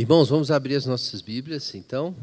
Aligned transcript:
Irmãos, 0.00 0.28
vamos 0.28 0.52
abrir 0.52 0.76
as 0.76 0.86
nossas 0.86 1.20
Bíblias, 1.20 1.74
então, 1.74 2.14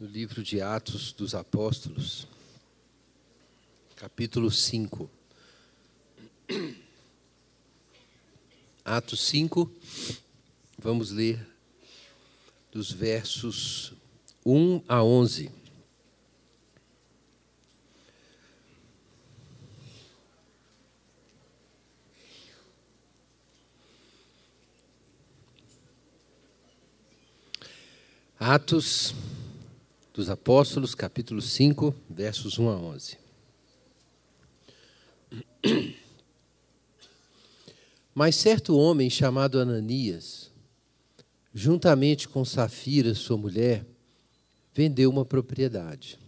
no 0.00 0.06
livro 0.06 0.42
de 0.42 0.62
Atos 0.62 1.12
dos 1.12 1.34
Apóstolos, 1.34 2.26
capítulo 3.94 4.50
5. 4.50 5.10
Atos 8.82 9.20
5, 9.26 9.70
vamos 10.78 11.10
ler 11.10 11.46
dos 12.72 12.90
versos 12.90 13.92
1 14.42 14.84
a 14.88 15.04
11. 15.04 15.50
Atos 28.46 29.14
dos 30.12 30.28
Apóstolos, 30.28 30.94
capítulo 30.94 31.40
5, 31.40 31.94
versos 32.10 32.58
1 32.58 32.68
a 32.68 32.76
11. 32.76 33.18
Mas 38.14 38.36
certo 38.36 38.76
homem 38.76 39.08
chamado 39.08 39.58
Ananias, 39.58 40.50
juntamente 41.54 42.28
com 42.28 42.44
Safira, 42.44 43.14
sua 43.14 43.38
mulher, 43.38 43.86
vendeu 44.74 45.08
uma 45.08 45.24
propriedade. 45.24 46.18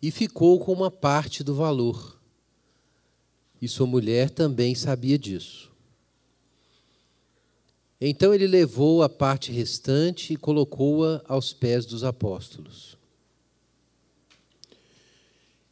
E 0.00 0.12
ficou 0.12 0.60
com 0.60 0.72
uma 0.72 0.88
parte 0.88 1.42
do 1.42 1.56
valor. 1.56 2.16
E 3.60 3.66
sua 3.66 3.88
mulher 3.88 4.30
também 4.30 4.76
sabia 4.76 5.18
disso. 5.18 5.67
Então 8.00 8.32
ele 8.32 8.46
levou 8.46 9.02
a 9.02 9.08
parte 9.08 9.50
restante 9.50 10.32
e 10.32 10.36
colocou-a 10.36 11.20
aos 11.26 11.52
pés 11.52 11.84
dos 11.84 12.04
apóstolos. 12.04 12.96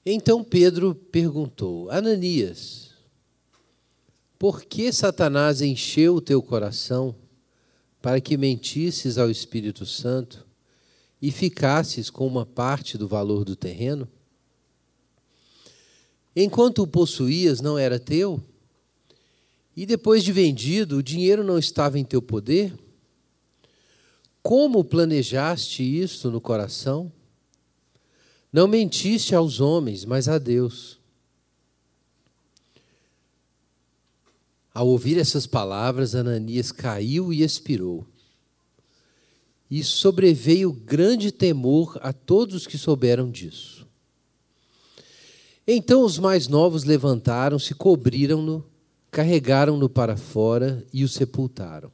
Então 0.04 0.42
Pedro 0.42 0.94
perguntou: 0.94 1.88
Ananias, 1.90 2.90
por 4.38 4.64
que 4.64 4.92
Satanás 4.92 5.60
encheu 5.60 6.16
o 6.16 6.20
teu 6.20 6.42
coração 6.42 7.14
para 8.02 8.20
que 8.20 8.36
mentisses 8.36 9.18
ao 9.18 9.30
Espírito 9.30 9.86
Santo 9.86 10.46
e 11.22 11.30
ficasses 11.30 12.10
com 12.10 12.26
uma 12.26 12.44
parte 12.44 12.98
do 12.98 13.08
valor 13.08 13.44
do 13.44 13.56
terreno? 13.56 14.08
Enquanto 16.34 16.82
o 16.82 16.86
possuías, 16.86 17.60
não 17.60 17.78
era 17.78 17.98
teu? 17.98 18.42
E 19.76 19.84
depois 19.84 20.24
de 20.24 20.32
vendido, 20.32 20.96
o 20.96 21.02
dinheiro 21.02 21.44
não 21.44 21.58
estava 21.58 21.98
em 21.98 22.04
teu 22.04 22.22
poder? 22.22 22.74
Como 24.42 24.82
planejaste 24.82 25.82
isso 25.82 26.30
no 26.30 26.40
coração? 26.40 27.12
Não 28.50 28.66
mentiste 28.66 29.34
aos 29.34 29.60
homens, 29.60 30.06
mas 30.06 30.28
a 30.28 30.38
Deus. 30.38 30.98
Ao 34.72 34.88
ouvir 34.88 35.18
essas 35.18 35.46
palavras, 35.46 36.14
Ananias 36.14 36.72
caiu 36.72 37.30
e 37.30 37.42
expirou. 37.42 38.06
E 39.70 39.84
sobreveio 39.84 40.72
grande 40.72 41.30
temor 41.30 41.98
a 42.00 42.12
todos 42.14 42.66
que 42.66 42.78
souberam 42.78 43.30
disso. 43.30 43.86
Então 45.66 46.02
os 46.02 46.18
mais 46.18 46.46
novos 46.46 46.84
levantaram-se, 46.84 47.74
cobriram-no 47.74 48.64
carregaram-no 49.16 49.88
para 49.88 50.14
fora 50.14 50.86
e 50.92 51.02
o 51.02 51.08
sepultaram. 51.08 51.90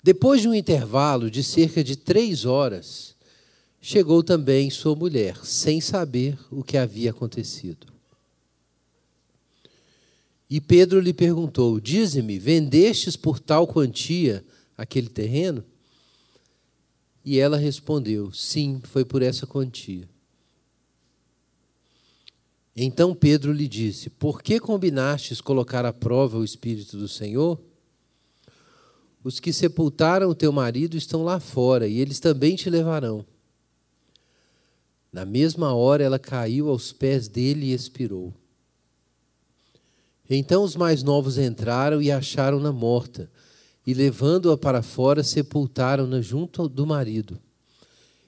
Depois 0.00 0.40
de 0.40 0.46
um 0.46 0.54
intervalo 0.54 1.28
de 1.28 1.42
cerca 1.42 1.82
de 1.82 1.96
três 1.96 2.44
horas, 2.44 3.16
chegou 3.80 4.22
também 4.22 4.70
sua 4.70 4.94
mulher, 4.94 5.44
sem 5.44 5.80
saber 5.80 6.38
o 6.52 6.62
que 6.62 6.76
havia 6.76 7.10
acontecido. 7.10 7.88
E 10.48 10.60
Pedro 10.60 11.00
lhe 11.00 11.12
perguntou: 11.12 11.80
Dize-me, 11.80 12.38
vendestes 12.38 13.16
por 13.16 13.40
tal 13.40 13.66
quantia 13.66 14.44
aquele 14.78 15.08
terreno? 15.08 15.64
E 17.24 17.40
ela 17.40 17.56
respondeu: 17.56 18.32
Sim, 18.32 18.80
foi 18.84 19.04
por 19.04 19.20
essa 19.20 19.48
quantia. 19.48 20.11
Então 22.76 23.14
Pedro 23.14 23.52
lhe 23.52 23.68
disse: 23.68 24.08
Por 24.08 24.42
que 24.42 24.58
combinastes 24.58 25.40
colocar 25.40 25.84
à 25.84 25.92
prova 25.92 26.38
o 26.38 26.44
Espírito 26.44 26.96
do 26.96 27.06
Senhor? 27.06 27.60
Os 29.22 29.38
que 29.38 29.52
sepultaram 29.52 30.28
o 30.28 30.34
teu 30.34 30.50
marido 30.50 30.96
estão 30.96 31.22
lá 31.22 31.38
fora, 31.38 31.86
e 31.86 32.00
eles 32.00 32.18
também 32.18 32.56
te 32.56 32.68
levarão. 32.68 33.24
Na 35.12 35.24
mesma 35.24 35.74
hora 35.74 36.02
ela 36.02 36.18
caiu 36.18 36.70
aos 36.70 36.90
pés 36.92 37.28
dele 37.28 37.66
e 37.66 37.72
expirou. 37.74 38.32
Então 40.28 40.64
os 40.64 40.74
mais 40.74 41.02
novos 41.02 41.36
entraram 41.36 42.00
e 42.00 42.10
acharam-na 42.10 42.72
morta, 42.72 43.30
e 43.86 43.92
levando-a 43.92 44.56
para 44.56 44.82
fora, 44.82 45.22
sepultaram-na 45.22 46.22
junto 46.22 46.68
do 46.68 46.86
marido. 46.86 47.38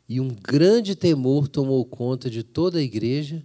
E 0.06 0.20
um 0.20 0.28
grande 0.28 0.94
temor 0.94 1.48
tomou 1.48 1.82
conta 1.86 2.28
de 2.28 2.42
toda 2.42 2.78
a 2.78 2.82
igreja 2.82 3.42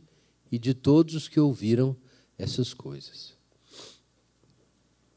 e 0.52 0.58
de 0.58 0.74
todos 0.74 1.16
os 1.16 1.28
que 1.28 1.40
ouviram 1.40 1.96
essas 2.38 2.74
coisas. 2.74 3.34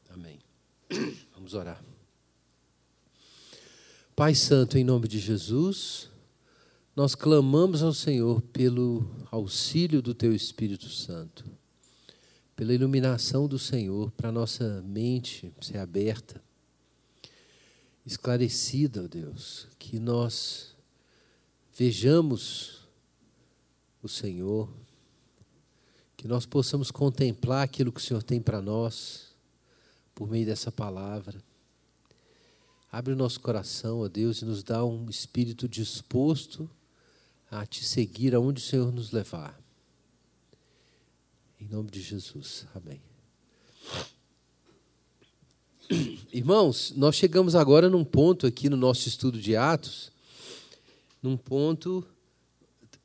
Amém. 0.09 0.39
Vamos 1.33 1.53
orar. 1.53 1.83
Pai 4.15 4.35
Santo, 4.35 4.77
em 4.77 4.83
nome 4.83 5.07
de 5.07 5.17
Jesus, 5.17 6.09
nós 6.95 7.15
clamamos 7.15 7.81
ao 7.81 7.93
Senhor 7.93 8.41
pelo 8.41 9.09
auxílio 9.31 10.01
do 10.01 10.13
Teu 10.13 10.35
Espírito 10.35 10.87
Santo, 10.89 11.43
pela 12.55 12.73
iluminação 12.73 13.47
do 13.47 13.57
Senhor 13.57 14.11
para 14.11 14.31
nossa 14.31 14.83
mente 14.83 15.51
ser 15.59 15.79
aberta, 15.79 16.39
esclarecida, 18.05 19.03
ó 19.03 19.07
Deus, 19.07 19.67
que 19.79 19.97
nós 19.97 20.75
vejamos 21.75 22.87
o 24.03 24.07
Senhor, 24.07 24.69
que 26.23 26.27
nós 26.29 26.45
possamos 26.45 26.89
contemplar 26.89 27.65
aquilo 27.65 27.91
que 27.91 27.99
o 27.99 28.01
Senhor 28.01 28.23
tem 28.23 28.41
para 28.41 28.61
nós, 28.61 29.25
por 30.15 30.29
meio 30.29 30.45
dessa 30.45 30.71
palavra. 30.71 31.43
Abre 32.89 33.11
o 33.11 33.15
nosso 33.17 33.41
coração, 33.41 33.99
ó 33.99 34.07
Deus, 34.07 34.41
e 34.41 34.45
nos 34.45 34.63
dá 34.63 34.85
um 34.85 35.09
espírito 35.09 35.67
disposto 35.67 36.69
a 37.51 37.65
te 37.65 37.83
seguir 37.83 38.33
aonde 38.33 38.61
o 38.61 38.65
Senhor 38.65 38.89
nos 38.89 39.11
levar. 39.11 39.61
Em 41.59 41.67
nome 41.67 41.91
de 41.91 42.01
Jesus. 42.01 42.67
Amém. 42.73 43.01
Irmãos, 46.31 46.93
nós 46.95 47.17
chegamos 47.17 47.53
agora 47.53 47.89
num 47.89 48.05
ponto 48.05 48.47
aqui 48.47 48.69
no 48.69 48.77
nosso 48.77 49.09
estudo 49.09 49.41
de 49.41 49.57
Atos, 49.57 50.09
num 51.21 51.35
ponto, 51.35 52.01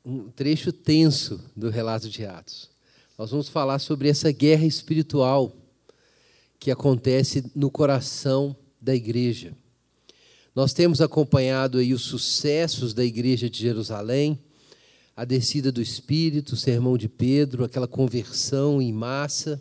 um 0.05 0.31
trecho 0.31 0.73
tenso 0.73 1.45
do 1.57 1.69
relato 1.69 2.09
de 2.09 2.25
Atos 2.25 2.78
nós 3.19 3.33
vamos 3.33 3.49
falar 3.49 3.81
sobre 3.81 4.09
essa 4.09 4.31
guerra 4.31 4.65
espiritual 4.65 5.53
que 6.57 6.71
acontece 6.71 7.51
no 7.53 7.69
coração 7.69 8.55
da 8.81 8.95
igreja. 8.95 9.57
Nós 10.55 10.73
temos 10.73 11.01
acompanhado 11.01 11.79
aí 11.79 11.93
os 11.93 12.03
sucessos 12.03 12.95
da 12.95 13.05
igreja 13.05 13.51
de 13.51 13.59
Jerusalém, 13.59 14.39
a 15.17 15.25
descida 15.25 15.73
do 15.73 15.83
Espírito, 15.83 16.53
o 16.53 16.57
sermão 16.57 16.97
de 16.97 17.09
Pedro, 17.09 17.65
aquela 17.65 17.89
conversão 17.89 18.81
em 18.81 18.93
massa, 18.93 19.61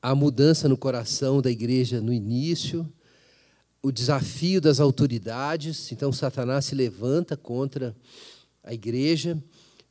a 0.00 0.14
mudança 0.14 0.70
no 0.70 0.78
coração 0.78 1.42
da 1.42 1.50
igreja 1.50 2.00
no 2.00 2.14
início, 2.14 2.90
o 3.82 3.92
desafio 3.92 4.58
das 4.58 4.80
autoridades. 4.80 5.92
Então, 5.92 6.10
Satanás 6.14 6.64
se 6.64 6.74
levanta 6.74 7.36
contra 7.36 7.94
a 8.64 8.72
igreja 8.72 9.36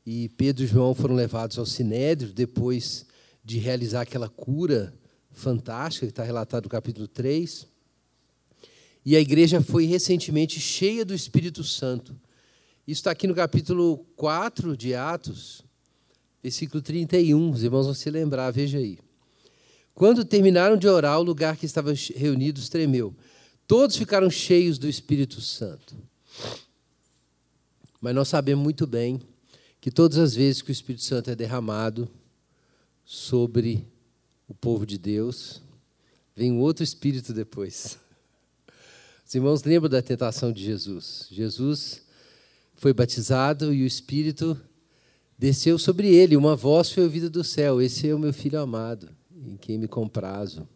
e 0.10 0.30
Pedro 0.30 0.64
e 0.64 0.68
João 0.68 0.96
foram 0.96 1.14
levados 1.14 1.60
ao 1.60 1.66
Sinédrio 1.66 2.32
depois 2.32 3.06
de 3.44 3.58
realizar 3.60 4.04
aquela 4.04 4.30
cura 4.30 4.94
fantástica 5.32 6.06
que 6.06 6.12
está 6.14 6.24
relatado 6.24 6.64
no 6.64 6.70
capítulo 6.70 7.10
3. 7.10 7.68
E 9.06 9.18
a 9.18 9.20
igreja 9.20 9.62
foi 9.62 9.84
recentemente 9.84 10.62
cheia 10.62 11.04
do 11.04 11.14
Espírito 11.14 11.62
Santo. 11.62 12.16
Isso 12.88 13.00
está 13.00 13.12
aqui 13.12 13.28
no 13.28 13.36
capítulo 13.36 13.98
4 14.16 14.78
de 14.78 14.96
Atos, 14.96 15.62
versículo 16.42 16.82
31. 16.82 17.52
Os 17.52 17.64
irmãos 17.64 17.88
vão 17.88 17.94
se 17.94 18.10
lembrar, 18.10 18.50
veja 18.50 18.78
aí. 18.78 19.00
Quando 19.94 20.24
terminaram 20.24 20.78
de 20.78 20.88
orar, 20.88 21.20
o 21.20 21.24
lugar 21.24 21.58
que 21.58 21.66
estavam 21.66 21.94
reunidos 22.16 22.70
tremeu. 22.70 23.14
Todos 23.68 23.98
ficaram 23.98 24.30
cheios 24.30 24.78
do 24.78 24.88
Espírito 24.88 25.42
Santo. 25.42 25.98
Mas 28.00 28.16
nós 28.16 28.30
sabemos 28.30 28.64
muito 28.64 28.88
bem 28.88 29.20
que 29.80 29.92
todas 29.92 30.18
as 30.18 30.36
vezes 30.36 30.62
que 30.62 30.70
o 30.70 30.74
Espírito 30.74 31.04
Santo 31.04 31.30
é 31.30 31.36
derramado 31.36 32.10
sobre 33.06 33.88
o 34.48 34.54
povo 34.54 34.86
de 34.86 34.98
Deus, 34.98 35.62
vem 36.36 36.52
um 36.52 36.60
outro 36.60 36.84
espírito 36.84 37.34
depois. 37.34 37.98
Os 39.26 39.36
irmãos 39.36 39.64
lembram 39.64 39.90
da 39.90 40.02
tentação 40.02 40.52
de 40.52 40.64
Jesus. 40.64 41.28
Jesus 41.30 42.02
foi 42.76 42.94
batizado 42.94 43.74
e 43.74 43.84
o 43.84 43.88
Espírito 43.88 44.60
desceu 45.38 45.78
sobre 45.78 46.08
ele. 46.14 46.38
Uma 46.38 46.56
voz 46.56 46.92
foi 46.92 47.04
ouvida 47.04 47.30
do 47.30 47.44
céu: 47.44 47.82
Esse 47.82 48.08
é 48.08 48.16
o 48.16 48.20
meu 48.20 48.34
filho 48.34 48.60
amado, 48.60 49.10
em 49.36 49.58
quem 49.58 49.78
me 49.78 49.88
comprazo. 49.88 50.68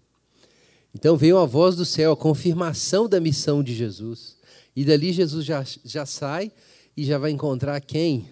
Então 0.93 1.15
veio 1.15 1.37
a 1.37 1.45
voz 1.45 1.75
do 1.75 1.85
céu, 1.85 2.11
a 2.11 2.17
confirmação 2.17 3.07
da 3.07 3.19
missão 3.19 3.63
de 3.63 3.73
Jesus. 3.73 4.37
E 4.75 4.83
dali 4.83 5.13
Jesus 5.13 5.45
já, 5.45 5.63
já 5.85 6.05
sai 6.05 6.51
e 6.95 7.05
já 7.05 7.17
vai 7.17 7.31
encontrar 7.31 7.79
quem? 7.79 8.27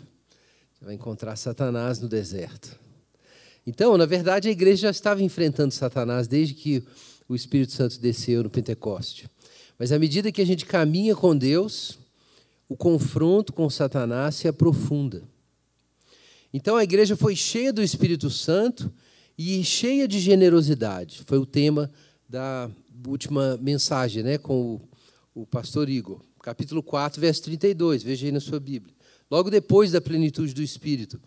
Vai 0.81 0.95
encontrar 0.95 1.35
Satanás 1.35 1.99
no 1.99 2.07
deserto. 2.07 2.79
Então, 3.67 3.97
na 3.97 4.05
verdade, 4.05 4.47
a 4.47 4.51
igreja 4.51 4.83
já 4.83 4.89
estava 4.89 5.21
enfrentando 5.21 5.73
Satanás 5.73 6.27
desde 6.27 6.53
que 6.53 6.83
o 7.27 7.35
Espírito 7.35 7.73
Santo 7.73 7.99
desceu 7.99 8.43
no 8.43 8.49
Pentecoste. 8.49 9.29
Mas 9.77 9.91
à 9.91 9.99
medida 9.99 10.31
que 10.31 10.41
a 10.41 10.45
gente 10.45 10.65
caminha 10.65 11.15
com 11.15 11.37
Deus, 11.37 11.99
o 12.67 12.75
confronto 12.75 13.53
com 13.53 13.69
Satanás 13.69 14.35
se 14.35 14.47
aprofunda. 14.47 15.23
Então 16.53 16.75
a 16.75 16.83
igreja 16.83 17.15
foi 17.15 17.35
cheia 17.35 17.71
do 17.71 17.83
Espírito 17.83 18.29
Santo 18.29 18.91
e 19.37 19.63
cheia 19.63 20.07
de 20.07 20.19
generosidade. 20.19 21.21
Foi 21.25 21.37
o 21.37 21.45
tema 21.45 21.91
da 22.27 22.69
última 23.07 23.57
mensagem, 23.57 24.23
né, 24.23 24.37
com 24.37 24.75
o, 25.35 25.41
o 25.41 25.45
pastor 25.45 25.89
Igor. 25.89 26.21
Capítulo 26.41 26.81
4, 26.81 27.21
verso 27.21 27.43
32. 27.43 28.03
Veja 28.03 28.25
aí 28.25 28.31
na 28.31 28.39
sua 28.39 28.59
Bíblia. 28.59 28.93
Logo 29.29 29.49
depois 29.49 29.91
da 29.91 30.01
plenitude 30.01 30.53
do 30.53 30.63
Espírito. 30.63 31.19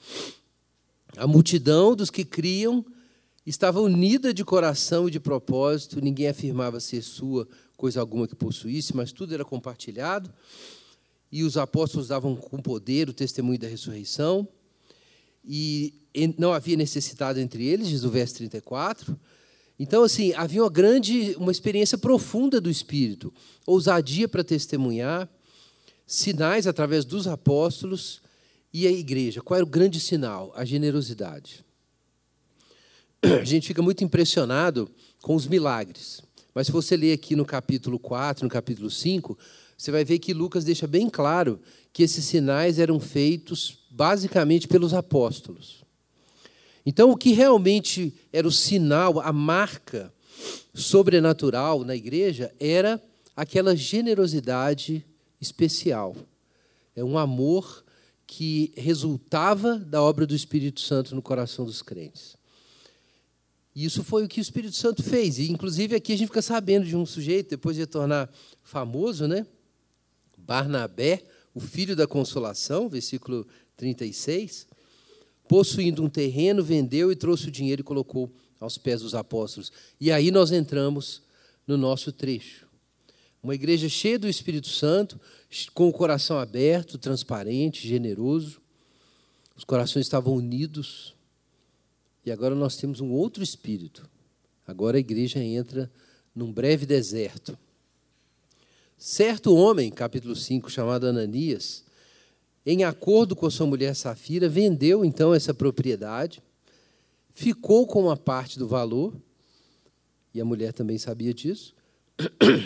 A 1.16 1.26
multidão 1.26 1.94
dos 1.94 2.10
que 2.10 2.24
criam 2.24 2.84
estava 3.46 3.80
unida 3.80 4.32
de 4.32 4.44
coração 4.44 5.08
e 5.08 5.10
de 5.10 5.20
propósito, 5.20 6.00
ninguém 6.00 6.28
afirmava 6.28 6.80
ser 6.80 7.02
sua 7.02 7.46
coisa 7.76 8.00
alguma 8.00 8.26
que 8.26 8.34
possuísse, 8.34 8.96
mas 8.96 9.12
tudo 9.12 9.34
era 9.34 9.44
compartilhado. 9.44 10.32
E 11.30 11.42
os 11.42 11.56
apóstolos 11.56 12.08
davam 12.08 12.36
com 12.36 12.58
poder 12.58 13.08
o 13.08 13.12
testemunho 13.12 13.58
da 13.58 13.66
ressurreição. 13.66 14.46
E 15.44 15.94
não 16.38 16.52
havia 16.52 16.76
necessidade 16.76 17.40
entre 17.40 17.64
eles, 17.64 17.88
diz 17.88 18.04
o 18.04 18.10
verso 18.10 18.36
34. 18.36 19.18
Então, 19.78 20.04
assim, 20.04 20.32
havia 20.34 20.62
uma 20.62 20.70
grande, 20.70 21.34
uma 21.38 21.50
experiência 21.50 21.98
profunda 21.98 22.60
do 22.60 22.70
Espírito, 22.70 23.32
ousadia 23.66 24.28
para 24.28 24.44
testemunhar, 24.44 25.28
sinais 26.12 26.66
através 26.66 27.06
dos 27.06 27.26
apóstolos 27.26 28.20
e 28.72 28.86
a 28.86 28.90
igreja. 28.90 29.40
Qual 29.40 29.56
era 29.56 29.64
o 29.64 29.68
grande 29.68 29.98
sinal? 29.98 30.52
A 30.54 30.62
generosidade. 30.62 31.64
A 33.22 33.44
gente 33.44 33.66
fica 33.66 33.80
muito 33.80 34.04
impressionado 34.04 34.90
com 35.22 35.34
os 35.34 35.46
milagres. 35.46 36.20
Mas 36.54 36.66
se 36.66 36.72
você 36.72 36.96
ler 36.96 37.14
aqui 37.14 37.34
no 37.34 37.46
capítulo 37.46 37.98
4, 37.98 38.44
no 38.44 38.50
capítulo 38.50 38.90
5, 38.90 39.38
você 39.76 39.90
vai 39.90 40.04
ver 40.04 40.18
que 40.18 40.34
Lucas 40.34 40.64
deixa 40.64 40.86
bem 40.86 41.08
claro 41.08 41.58
que 41.94 42.02
esses 42.02 42.26
sinais 42.26 42.78
eram 42.78 43.00
feitos 43.00 43.78
basicamente 43.90 44.68
pelos 44.68 44.92
apóstolos. 44.92 45.82
Então, 46.84 47.10
o 47.10 47.16
que 47.16 47.32
realmente 47.32 48.12
era 48.30 48.46
o 48.46 48.52
sinal, 48.52 49.18
a 49.18 49.32
marca 49.32 50.12
sobrenatural 50.74 51.84
na 51.84 51.96
igreja 51.96 52.52
era 52.60 53.02
aquela 53.34 53.74
generosidade 53.74 55.06
especial. 55.42 56.16
É 56.94 57.02
um 57.02 57.18
amor 57.18 57.84
que 58.26 58.72
resultava 58.76 59.76
da 59.76 60.00
obra 60.00 60.26
do 60.26 60.34
Espírito 60.34 60.80
Santo 60.80 61.14
no 61.14 61.20
coração 61.20 61.66
dos 61.66 61.82
crentes. 61.82 62.36
E 63.74 63.84
isso 63.84 64.04
foi 64.04 64.24
o 64.24 64.28
que 64.28 64.40
o 64.40 64.42
Espírito 64.42 64.76
Santo 64.76 65.02
fez. 65.02 65.38
E, 65.38 65.50
inclusive, 65.50 65.96
aqui 65.96 66.12
a 66.12 66.16
gente 66.16 66.28
fica 66.28 66.42
sabendo 66.42 66.86
de 66.86 66.96
um 66.96 67.04
sujeito, 67.04 67.50
depois 67.50 67.76
de 67.76 67.86
tornar 67.86 68.30
famoso, 68.62 69.26
né? 69.26 69.46
Barnabé, 70.38 71.24
o 71.54 71.60
filho 71.60 71.96
da 71.96 72.06
consolação, 72.06 72.88
versículo 72.88 73.46
36. 73.76 74.66
Possuindo 75.48 76.02
um 76.02 76.08
terreno, 76.08 76.62
vendeu 76.62 77.10
e 77.10 77.16
trouxe 77.16 77.48
o 77.48 77.50
dinheiro 77.50 77.80
e 77.80 77.84
colocou 77.84 78.32
aos 78.60 78.78
pés 78.78 79.02
dos 79.02 79.14
apóstolos. 79.14 79.72
E 80.00 80.12
aí 80.12 80.30
nós 80.30 80.52
entramos 80.52 81.22
no 81.66 81.76
nosso 81.76 82.12
trecho. 82.12 82.61
Uma 83.42 83.56
igreja 83.56 83.88
cheia 83.88 84.18
do 84.18 84.28
Espírito 84.28 84.68
Santo, 84.68 85.20
com 85.74 85.88
o 85.88 85.92
coração 85.92 86.38
aberto, 86.38 86.96
transparente, 86.96 87.88
generoso. 87.88 88.60
Os 89.56 89.64
corações 89.64 90.06
estavam 90.06 90.34
unidos 90.34 91.12
e 92.24 92.30
agora 92.30 92.54
nós 92.54 92.76
temos 92.76 93.00
um 93.00 93.10
outro 93.10 93.42
espírito. 93.42 94.08
Agora 94.64 94.96
a 94.96 95.00
igreja 95.00 95.40
entra 95.40 95.90
num 96.32 96.52
breve 96.52 96.86
deserto. 96.86 97.58
Certo 98.96 99.56
homem, 99.56 99.90
capítulo 99.90 100.36
5, 100.36 100.70
chamado 100.70 101.08
Ananias, 101.08 101.84
em 102.64 102.84
acordo 102.84 103.34
com 103.34 103.50
sua 103.50 103.66
mulher 103.66 103.96
Safira, 103.96 104.48
vendeu 104.48 105.04
então 105.04 105.34
essa 105.34 105.52
propriedade, 105.52 106.40
ficou 107.32 107.88
com 107.88 108.04
uma 108.04 108.16
parte 108.16 108.56
do 108.56 108.68
valor, 108.68 109.12
e 110.32 110.40
a 110.40 110.44
mulher 110.44 110.72
também 110.72 110.96
sabia 110.96 111.34
disso, 111.34 111.74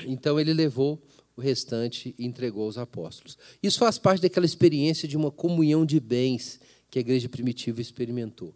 então 0.06 0.38
ele 0.38 0.52
levou 0.52 1.02
o 1.36 1.40
restante 1.40 2.14
e 2.18 2.24
entregou 2.24 2.64
aos 2.64 2.78
apóstolos. 2.78 3.36
Isso 3.62 3.78
faz 3.78 3.98
parte 3.98 4.22
daquela 4.22 4.46
experiência 4.46 5.06
de 5.06 5.16
uma 5.16 5.30
comunhão 5.30 5.84
de 5.84 6.00
bens 6.00 6.58
que 6.90 6.98
a 6.98 7.00
igreja 7.00 7.28
primitiva 7.28 7.80
experimentou. 7.80 8.54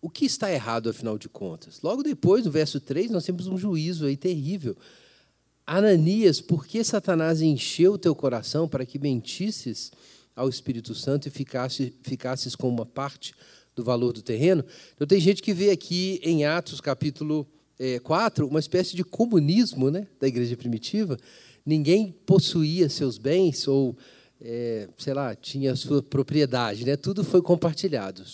O 0.00 0.08
que 0.08 0.24
está 0.24 0.52
errado, 0.52 0.88
afinal 0.88 1.18
de 1.18 1.28
contas? 1.28 1.82
Logo 1.82 2.02
depois, 2.02 2.44
no 2.44 2.50
verso 2.50 2.78
3, 2.78 3.10
nós 3.10 3.24
temos 3.24 3.48
um 3.48 3.58
juízo 3.58 4.06
aí 4.06 4.16
terrível. 4.16 4.76
Ananias, 5.66 6.40
por 6.40 6.64
que 6.64 6.84
Satanás 6.84 7.42
encheu 7.42 7.94
o 7.94 7.98
teu 7.98 8.14
coração 8.14 8.68
para 8.68 8.86
que 8.86 9.00
mentisses 9.00 9.90
ao 10.36 10.48
Espírito 10.48 10.94
Santo 10.94 11.26
e 11.26 11.30
ficasse, 11.30 11.92
ficasses 12.02 12.54
com 12.54 12.68
uma 12.68 12.86
parte 12.86 13.34
do 13.74 13.82
valor 13.82 14.12
do 14.12 14.22
terreno? 14.22 14.64
Então, 14.94 15.08
tem 15.08 15.18
gente 15.18 15.42
que 15.42 15.52
vê 15.52 15.70
aqui 15.70 16.20
em 16.22 16.44
Atos, 16.44 16.80
capítulo 16.80 17.44
é, 17.78 17.98
4, 17.98 18.46
uma 18.46 18.60
espécie 18.60 18.96
de 18.96 19.04
comunismo 19.04 19.90
né, 19.90 20.06
da 20.20 20.26
igreja 20.26 20.56
primitiva. 20.56 21.16
Ninguém 21.64 22.14
possuía 22.24 22.88
seus 22.88 23.18
bens 23.18 23.66
ou, 23.66 23.96
é, 24.40 24.88
sei 24.96 25.14
lá, 25.14 25.34
tinha 25.34 25.74
sua 25.74 26.02
propriedade, 26.02 26.84
né? 26.84 26.96
tudo 26.96 27.24
foi 27.24 27.42
compartilhado 27.42 28.24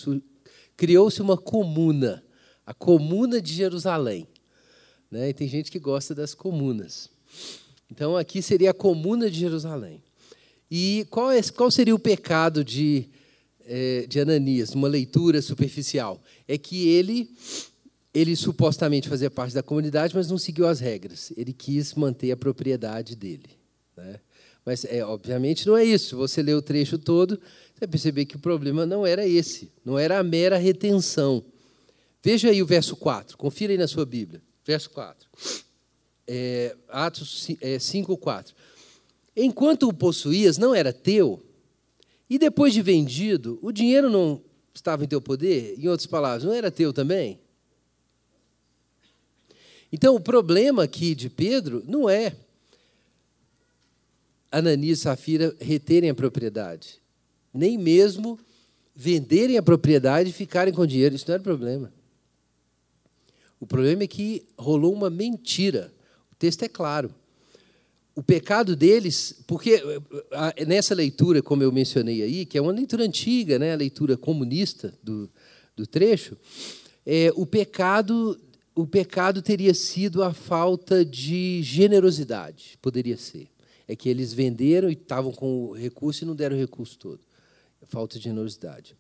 criou-se 0.76 1.20
uma 1.22 1.36
comuna, 1.36 2.24
a 2.66 2.74
Comuna 2.74 3.40
de 3.40 3.52
Jerusalém. 3.52 4.26
Né? 5.10 5.28
E 5.28 5.32
tem 5.32 5.48
gente 5.48 5.70
que 5.70 5.78
gosta 5.78 6.14
das 6.14 6.34
comunas. 6.34 7.10
Então, 7.90 8.16
aqui 8.16 8.40
seria 8.40 8.70
a 8.70 8.74
Comuna 8.74 9.30
de 9.30 9.38
Jerusalém. 9.38 10.02
E 10.70 11.06
qual, 11.10 11.30
é, 11.30 11.40
qual 11.42 11.70
seria 11.70 11.94
o 11.94 11.98
pecado 11.98 12.64
de, 12.64 13.08
é, 13.64 14.06
de 14.08 14.18
Ananias, 14.18 14.74
uma 14.74 14.88
leitura 14.88 15.42
superficial? 15.42 16.20
É 16.48 16.56
que 16.56 16.88
ele, 16.88 17.30
ele 18.14 18.36
supostamente 18.36 19.08
fazia 19.08 19.30
parte 19.30 19.54
da 19.54 19.62
comunidade, 19.62 20.14
mas 20.14 20.30
não 20.30 20.36
seguiu 20.36 20.66
as 20.66 20.80
regras. 20.80 21.32
Ele 21.36 21.52
quis 21.52 21.94
manter 21.94 22.30
a 22.30 22.36
propriedade 22.36 23.16
dele. 23.16 23.50
Né? 23.96 24.20
Mas, 24.64 24.84
é, 24.84 25.04
obviamente, 25.04 25.66
não 25.66 25.76
é 25.76 25.84
isso. 25.84 26.16
Você 26.16 26.42
lê 26.42 26.52
o 26.52 26.62
trecho 26.62 26.98
todo, 26.98 27.36
você 27.36 27.80
vai 27.80 27.88
perceber 27.88 28.26
que 28.26 28.36
o 28.36 28.38
problema 28.38 28.84
não 28.84 29.06
era 29.06 29.26
esse, 29.26 29.72
não 29.84 29.98
era 29.98 30.18
a 30.18 30.22
mera 30.22 30.58
retenção. 30.58 31.42
Veja 32.22 32.50
aí 32.50 32.62
o 32.62 32.66
verso 32.66 32.94
4, 32.96 33.36
confira 33.36 33.72
aí 33.72 33.78
na 33.78 33.88
sua 33.88 34.04
Bíblia. 34.04 34.42
Verso 34.64 34.90
4. 34.90 35.28
É, 36.28 36.76
Atos 36.88 37.48
5, 37.80 38.16
4. 38.16 38.54
É, 38.54 39.42
Enquanto 39.42 39.88
o 39.88 39.94
possuías, 39.94 40.58
não 40.58 40.74
era 40.74 40.92
teu, 40.92 41.42
e 42.28 42.38
depois 42.38 42.74
de 42.74 42.82
vendido, 42.82 43.58
o 43.62 43.72
dinheiro 43.72 44.10
não 44.10 44.42
estava 44.74 45.04
em 45.04 45.08
teu 45.08 45.20
poder? 45.20 45.74
Em 45.78 45.88
outras 45.88 46.06
palavras, 46.06 46.44
não 46.44 46.52
era 46.52 46.70
teu 46.70 46.92
também? 46.92 47.40
Então, 49.92 50.14
o 50.16 50.20
problema 50.20 50.84
aqui 50.84 51.14
de 51.14 51.28
Pedro 51.28 51.84
não 51.86 52.08
é 52.08 52.34
Ananias 54.50 54.98
e 54.98 55.02
Safira 55.02 55.54
reterem 55.60 56.10
a 56.10 56.14
propriedade 56.14 57.02
nem 57.52 57.76
mesmo 57.76 58.38
venderem 58.94 59.58
a 59.58 59.62
propriedade 59.62 60.30
e 60.30 60.32
ficarem 60.32 60.72
com 60.72 60.86
dinheiro. 60.86 61.14
Isso 61.14 61.26
não 61.28 61.34
era 61.34 61.42
problema. 61.42 61.92
O 63.60 63.66
problema 63.66 64.04
é 64.04 64.06
que 64.06 64.44
rolou 64.56 64.92
uma 64.92 65.10
mentira. 65.10 65.92
O 66.32 66.34
texto 66.34 66.62
é 66.62 66.68
claro. 66.68 67.14
O 68.14 68.22
pecado 68.22 68.76
deles, 68.76 69.42
porque 69.46 69.82
nessa 70.66 70.94
leitura, 70.94 71.42
como 71.42 71.62
eu 71.62 71.72
mencionei 71.72 72.22
aí, 72.22 72.44
que 72.44 72.58
é 72.58 72.60
uma 72.60 72.72
leitura 72.72 73.04
antiga, 73.04 73.58
né, 73.58 73.72
a 73.72 73.76
leitura 73.76 74.16
comunista 74.16 74.92
do, 75.02 75.30
do 75.74 75.86
trecho, 75.86 76.36
é, 77.06 77.32
o 77.34 77.46
pecado 77.46 78.38
o 78.74 78.86
pecado 78.86 79.42
teria 79.42 79.74
sido 79.74 80.22
a 80.22 80.32
falta 80.32 81.04
de 81.04 81.62
generosidade, 81.62 82.78
poderia 82.80 83.16
ser. 83.16 83.48
É 83.86 83.96
que 83.96 84.08
eles 84.08 84.32
venderam 84.32 84.88
e 84.88 84.92
estavam 84.92 85.32
com 85.32 85.64
o 85.66 85.72
recurso 85.72 86.24
e 86.24 86.26
não 86.26 86.34
deram 86.34 86.56
o 86.56 86.58
recurso 86.58 86.98
todo 86.98 87.20
falta 87.92 88.18
de 88.18 88.24
generosidade. 88.24 88.96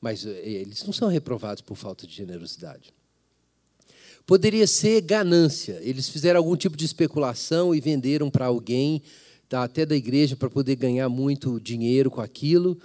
Mas 0.00 0.26
eh, 0.26 0.42
eles 0.44 0.84
não 0.84 0.92
são 0.92 1.08
reprovados 1.08 1.62
por 1.62 1.76
falta 1.76 2.06
de 2.06 2.14
generosidade. 2.14 2.92
Poderia 4.26 4.66
ser 4.66 5.00
ganância. 5.00 5.78
Eles 5.82 6.08
fizeram 6.08 6.38
algum 6.38 6.56
tipo 6.56 6.76
de 6.76 6.84
especulação 6.84 7.74
e 7.74 7.80
venderam 7.80 8.30
para 8.30 8.46
alguém, 8.46 9.02
tá, 9.48 9.62
até 9.62 9.86
da 9.86 9.96
igreja, 9.96 10.36
para 10.36 10.50
poder 10.50 10.76
ganhar 10.76 11.08
muito 11.08 11.60
dinheiro 11.60 12.10
com 12.10 12.20
aquilo. 12.20 12.78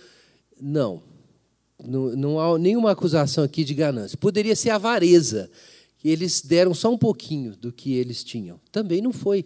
Não. 0.60 1.04
não. 1.84 2.16
Não 2.16 2.40
há 2.40 2.58
nenhuma 2.58 2.92
acusação 2.92 3.44
aqui 3.44 3.64
de 3.64 3.74
ganância. 3.74 4.18
Poderia 4.18 4.56
ser 4.56 4.70
avareza. 4.70 5.50
Eles 6.04 6.42
deram 6.42 6.74
só 6.74 6.92
um 6.92 6.98
pouquinho 6.98 7.56
do 7.56 7.72
que 7.72 7.94
eles 7.94 8.24
tinham. 8.24 8.60
Também 8.72 9.02
não 9.02 9.14
foi. 9.14 9.46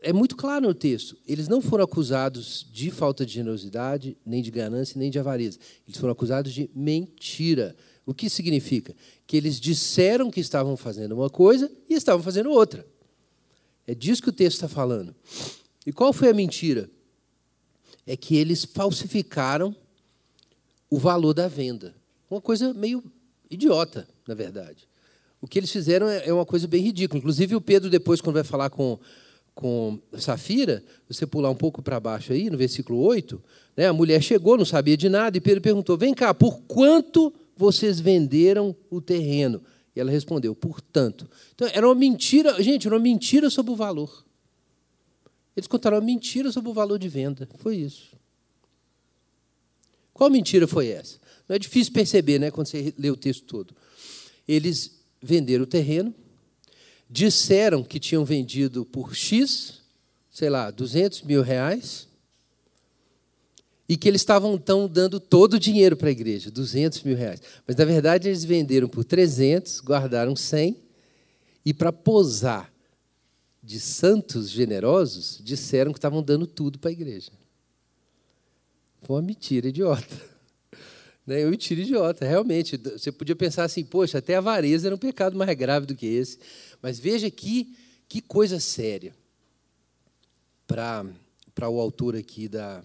É 0.00 0.12
muito 0.12 0.36
claro 0.36 0.68
no 0.68 0.74
texto. 0.74 1.16
Eles 1.26 1.48
não 1.48 1.60
foram 1.60 1.84
acusados 1.84 2.66
de 2.72 2.90
falta 2.90 3.26
de 3.26 3.34
generosidade, 3.34 4.16
nem 4.24 4.42
de 4.42 4.50
ganância, 4.50 4.98
nem 4.98 5.10
de 5.10 5.18
avareza. 5.18 5.58
Eles 5.86 5.98
foram 5.98 6.12
acusados 6.12 6.52
de 6.52 6.70
mentira. 6.74 7.74
O 8.06 8.14
que 8.14 8.30
significa? 8.30 8.94
Que 9.26 9.36
eles 9.36 9.60
disseram 9.60 10.30
que 10.30 10.40
estavam 10.40 10.76
fazendo 10.76 11.12
uma 11.12 11.28
coisa 11.28 11.70
e 11.88 11.94
estavam 11.94 12.22
fazendo 12.22 12.50
outra. 12.50 12.86
É 13.86 13.94
disso 13.94 14.22
que 14.22 14.30
o 14.30 14.32
texto 14.32 14.54
está 14.56 14.68
falando. 14.68 15.14
E 15.84 15.92
qual 15.92 16.12
foi 16.12 16.30
a 16.30 16.34
mentira? 16.34 16.88
É 18.06 18.16
que 18.16 18.36
eles 18.36 18.64
falsificaram 18.64 19.74
o 20.88 20.98
valor 20.98 21.34
da 21.34 21.48
venda. 21.48 21.94
Uma 22.30 22.40
coisa 22.40 22.72
meio 22.72 23.04
idiota, 23.50 24.08
na 24.26 24.34
verdade. 24.34 24.87
O 25.40 25.46
que 25.46 25.58
eles 25.58 25.70
fizeram 25.70 26.08
é, 26.08 26.28
é 26.28 26.32
uma 26.32 26.44
coisa 26.44 26.66
bem 26.66 26.82
ridícula. 26.82 27.18
Inclusive, 27.18 27.54
o 27.54 27.60
Pedro, 27.60 27.88
depois, 27.88 28.20
quando 28.20 28.34
vai 28.34 28.44
falar 28.44 28.70
com, 28.70 28.98
com 29.54 29.98
Safira, 30.16 30.84
você 31.08 31.26
pular 31.26 31.50
um 31.50 31.54
pouco 31.54 31.80
para 31.80 32.00
baixo 32.00 32.32
aí, 32.32 32.50
no 32.50 32.58
versículo 32.58 33.00
8, 33.00 33.42
né, 33.76 33.86
a 33.86 33.92
mulher 33.92 34.22
chegou, 34.22 34.56
não 34.56 34.64
sabia 34.64 34.96
de 34.96 35.08
nada, 35.08 35.36
e 35.36 35.40
Pedro 35.40 35.60
perguntou: 35.60 35.96
Vem 35.96 36.12
cá, 36.12 36.34
por 36.34 36.60
quanto 36.62 37.32
vocês 37.56 38.00
venderam 38.00 38.74
o 38.90 39.00
terreno? 39.00 39.62
E 39.94 40.00
ela 40.00 40.10
respondeu, 40.10 40.54
portanto. 40.54 41.28
Então, 41.54 41.68
era 41.72 41.86
uma 41.86 41.94
mentira, 41.94 42.60
gente, 42.62 42.86
era 42.86 42.96
uma 42.96 43.02
mentira 43.02 43.50
sobre 43.50 43.72
o 43.72 43.76
valor. 43.76 44.24
Eles 45.56 45.66
contaram 45.66 45.96
uma 45.96 46.04
mentira 46.04 46.52
sobre 46.52 46.70
o 46.70 46.72
valor 46.72 46.98
de 46.98 47.08
venda. 47.08 47.48
Foi 47.58 47.76
isso. 47.76 48.16
Qual 50.12 50.30
mentira 50.30 50.68
foi 50.68 50.88
essa? 50.88 51.18
Não 51.48 51.56
é 51.56 51.58
difícil 51.58 51.92
perceber, 51.92 52.38
né, 52.38 52.50
quando 52.50 52.68
você 52.68 52.94
lê 52.96 53.10
o 53.10 53.16
texto 53.16 53.44
todo. 53.44 53.74
Eles 54.46 54.97
venderam 55.20 55.64
o 55.64 55.66
terreno, 55.66 56.14
disseram 57.08 57.82
que 57.82 57.98
tinham 57.98 58.24
vendido 58.24 58.84
por 58.84 59.14
X, 59.14 59.80
sei 60.30 60.50
lá, 60.50 60.70
200 60.70 61.22
mil 61.22 61.42
reais, 61.42 62.06
e 63.88 63.96
que 63.96 64.06
eles 64.06 64.20
estavam 64.20 64.54
então 64.54 64.86
dando 64.86 65.18
todo 65.18 65.54
o 65.54 65.58
dinheiro 65.58 65.96
para 65.96 66.08
a 66.08 66.12
igreja, 66.12 66.50
200 66.50 67.02
mil 67.02 67.16
reais. 67.16 67.40
Mas 67.66 67.74
na 67.74 67.84
verdade 67.84 68.28
eles 68.28 68.44
venderam 68.44 68.86
por 68.86 69.02
300, 69.02 69.80
guardaram 69.80 70.36
100 70.36 70.76
e 71.64 71.72
para 71.72 71.92
posar 71.92 72.70
de 73.62 73.80
santos 73.80 74.50
generosos 74.50 75.40
disseram 75.42 75.92
que 75.92 75.98
estavam 75.98 76.22
dando 76.22 76.46
tudo 76.46 76.78
para 76.78 76.90
a 76.90 76.92
igreja. 76.92 77.30
Foi 79.02 79.16
uma 79.16 79.22
mentira 79.22 79.68
idiota. 79.68 80.37
Né? 81.28 81.44
Uma 81.44 81.50
mentira 81.50 81.82
idiota, 81.82 82.26
realmente. 82.26 82.78
Você 82.78 83.12
podia 83.12 83.36
pensar 83.36 83.64
assim, 83.64 83.84
poxa, 83.84 84.16
até 84.16 84.34
a 84.34 84.38
avareza 84.38 84.88
era 84.88 84.94
um 84.94 84.98
pecado 84.98 85.36
mais 85.36 85.54
grave 85.54 85.84
do 85.84 85.94
que 85.94 86.06
esse. 86.06 86.38
Mas 86.80 86.98
veja 86.98 87.30
que, 87.30 87.76
que 88.08 88.22
coisa 88.22 88.58
séria 88.58 89.14
para 90.66 91.68
o 91.68 91.78
autor 91.78 92.16
aqui 92.16 92.48
da, 92.48 92.82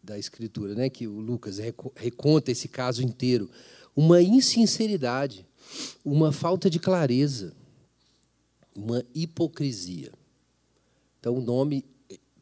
da 0.00 0.16
Escritura, 0.16 0.76
né, 0.76 0.88
que 0.88 1.08
o 1.08 1.18
Lucas 1.18 1.58
reconta 1.96 2.52
esse 2.52 2.68
caso 2.68 3.02
inteiro. 3.02 3.50
Uma 3.96 4.22
insinceridade, 4.22 5.44
uma 6.04 6.30
falta 6.30 6.70
de 6.70 6.78
clareza, 6.78 7.52
uma 8.72 9.04
hipocrisia. 9.12 10.12
Então, 11.18 11.34
o 11.34 11.40
nome 11.40 11.84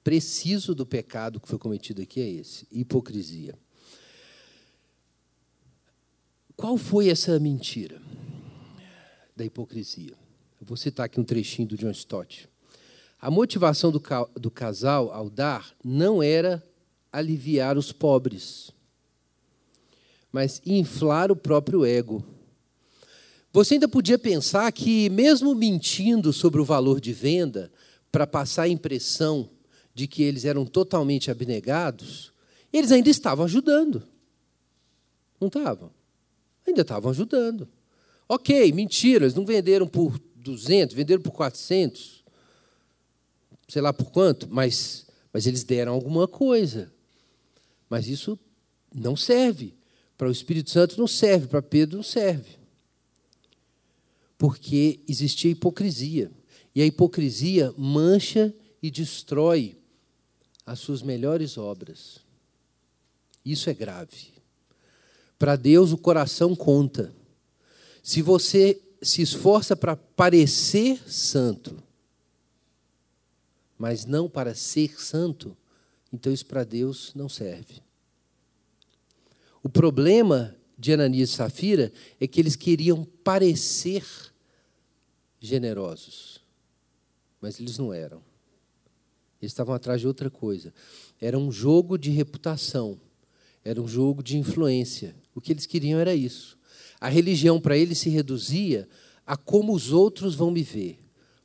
preciso 0.04 0.74
do 0.74 0.84
pecado 0.84 1.40
que 1.40 1.48
foi 1.48 1.58
cometido 1.58 2.02
aqui 2.02 2.20
é 2.20 2.28
esse: 2.28 2.66
hipocrisia. 2.70 3.61
Qual 6.62 6.78
foi 6.78 7.08
essa 7.08 7.40
mentira 7.40 8.00
da 9.34 9.44
hipocrisia? 9.44 10.12
Eu 10.60 10.64
vou 10.64 10.76
citar 10.76 11.06
aqui 11.06 11.18
um 11.18 11.24
trechinho 11.24 11.66
do 11.66 11.76
John 11.76 11.90
Stott. 11.90 12.48
A 13.20 13.32
motivação 13.32 13.90
do, 13.90 13.98
ca 13.98 14.28
do 14.36 14.48
casal 14.48 15.12
ao 15.12 15.28
dar 15.28 15.74
não 15.82 16.22
era 16.22 16.62
aliviar 17.12 17.76
os 17.76 17.90
pobres, 17.90 18.70
mas 20.30 20.62
inflar 20.64 21.32
o 21.32 21.36
próprio 21.36 21.84
ego. 21.84 22.24
Você 23.52 23.74
ainda 23.74 23.88
podia 23.88 24.16
pensar 24.16 24.70
que, 24.70 25.10
mesmo 25.10 25.56
mentindo 25.56 26.32
sobre 26.32 26.60
o 26.60 26.64
valor 26.64 27.00
de 27.00 27.12
venda, 27.12 27.72
para 28.12 28.24
passar 28.24 28.62
a 28.62 28.68
impressão 28.68 29.50
de 29.92 30.06
que 30.06 30.22
eles 30.22 30.44
eram 30.44 30.64
totalmente 30.64 31.28
abnegados, 31.28 32.32
eles 32.72 32.92
ainda 32.92 33.10
estavam 33.10 33.46
ajudando. 33.46 34.06
Não 35.40 35.48
estavam? 35.48 36.01
Ainda 36.66 36.82
estavam 36.82 37.10
ajudando. 37.10 37.68
Ok, 38.28 38.72
mentira, 38.72 39.24
eles 39.24 39.34
não 39.34 39.44
venderam 39.44 39.86
por 39.86 40.18
200, 40.36 40.94
venderam 40.94 41.22
por 41.22 41.32
400, 41.32 42.24
sei 43.68 43.82
lá 43.82 43.92
por 43.92 44.10
quanto, 44.10 44.48
mas, 44.50 45.06
mas 45.32 45.46
eles 45.46 45.64
deram 45.64 45.92
alguma 45.92 46.26
coisa. 46.26 46.92
Mas 47.88 48.08
isso 48.08 48.38
não 48.94 49.16
serve. 49.16 49.74
Para 50.16 50.28
o 50.28 50.32
Espírito 50.32 50.70
Santo 50.70 50.98
não 50.98 51.06
serve, 51.06 51.46
para 51.46 51.60
Pedro 51.62 51.96
não 51.96 52.02
serve. 52.02 52.56
Porque 54.38 55.00
existia 55.08 55.50
hipocrisia. 55.50 56.30
E 56.74 56.80
a 56.80 56.86
hipocrisia 56.86 57.72
mancha 57.76 58.54
e 58.82 58.90
destrói 58.90 59.76
as 60.64 60.78
suas 60.78 61.02
melhores 61.02 61.58
obras. 61.58 62.20
Isso 63.44 63.68
é 63.68 63.74
grave. 63.74 64.31
Para 65.42 65.56
Deus, 65.56 65.90
o 65.90 65.98
coração 65.98 66.54
conta. 66.54 67.12
Se 68.00 68.22
você 68.22 68.80
se 69.02 69.22
esforça 69.22 69.74
para 69.74 69.96
parecer 69.96 71.02
santo, 71.10 71.82
mas 73.76 74.04
não 74.06 74.30
para 74.30 74.54
ser 74.54 75.00
santo, 75.00 75.56
então 76.12 76.32
isso 76.32 76.46
para 76.46 76.62
Deus 76.62 77.10
não 77.16 77.28
serve. 77.28 77.82
O 79.64 79.68
problema 79.68 80.54
de 80.78 80.92
Ananias 80.92 81.30
e 81.30 81.32
Safira 81.32 81.92
é 82.20 82.28
que 82.28 82.40
eles 82.40 82.54
queriam 82.54 83.02
parecer 83.02 84.04
generosos, 85.40 86.40
mas 87.40 87.58
eles 87.58 87.76
não 87.78 87.92
eram. 87.92 88.22
Eles 89.40 89.50
estavam 89.50 89.74
atrás 89.74 90.00
de 90.00 90.06
outra 90.06 90.30
coisa. 90.30 90.72
Era 91.20 91.36
um 91.36 91.50
jogo 91.50 91.98
de 91.98 92.10
reputação, 92.10 92.96
era 93.64 93.82
um 93.82 93.88
jogo 93.88 94.22
de 94.22 94.38
influência. 94.38 95.20
O 95.34 95.40
que 95.40 95.52
eles 95.52 95.66
queriam 95.66 95.98
era 95.98 96.14
isso. 96.14 96.58
A 97.00 97.08
religião 97.08 97.60
para 97.60 97.76
eles 97.76 97.98
se 97.98 98.08
reduzia 98.08 98.88
a 99.26 99.36
como 99.36 99.72
os 99.74 99.92
outros 99.92 100.34
vão 100.34 100.50
me 100.50 100.62
ver. 100.62 100.98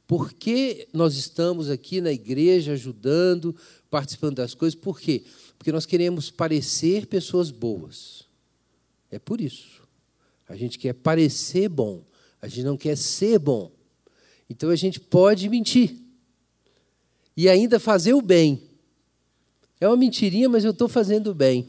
Por 0.06 0.32
que 0.34 0.88
nós 0.94 1.16
estamos 1.16 1.70
aqui 1.70 2.00
na 2.00 2.12
igreja 2.12 2.74
ajudando, 2.74 3.56
participando 3.90 4.36
das 4.36 4.54
coisas? 4.54 4.80
Por 4.80 5.00
quê? 5.00 5.24
Porque 5.58 5.72
nós 5.72 5.86
queremos 5.86 6.32
parecer 6.32 7.08
pessoas 7.08 7.52
boas. 7.52 8.24
É 9.12 9.20
por 9.20 9.42
isso. 9.42 9.84
A 10.48 10.56
gente 10.56 10.80
quer 10.80 10.94
parecer 10.94 11.68
bom, 11.68 12.06
a 12.42 12.48
gente 12.48 12.64
não 12.64 12.78
quer 12.78 12.96
ser 12.96 13.38
bom. 13.38 13.72
Então 14.50 14.70
a 14.70 14.76
gente 14.76 15.00
pode 15.00 15.50
mentir 15.50 15.98
e 17.36 17.50
ainda 17.50 17.80
fazer 17.80 18.14
o 18.14 18.22
bem. 18.22 18.64
É 19.80 19.88
uma 19.88 19.98
mentirinha, 19.98 20.48
mas 20.48 20.64
eu 20.64 20.72
estou 20.72 20.88
fazendo 20.88 21.32
o 21.32 21.36
bem. 21.36 21.68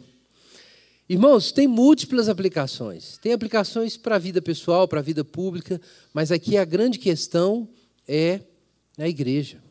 Irmãos, 1.08 1.50
tem 1.50 1.66
múltiplas 1.66 2.28
aplicações. 2.28 3.16
Tem 3.16 3.32
aplicações 3.32 3.96
para 3.96 4.16
a 4.16 4.18
vida 4.18 4.42
pessoal, 4.42 4.86
para 4.86 5.00
a 5.00 5.02
vida 5.02 5.24
pública, 5.24 5.80
mas 6.12 6.30
aqui 6.30 6.58
a 6.58 6.66
grande 6.66 6.98
questão 6.98 7.66
é 8.06 8.42
na 8.96 9.08
igreja. 9.08 9.62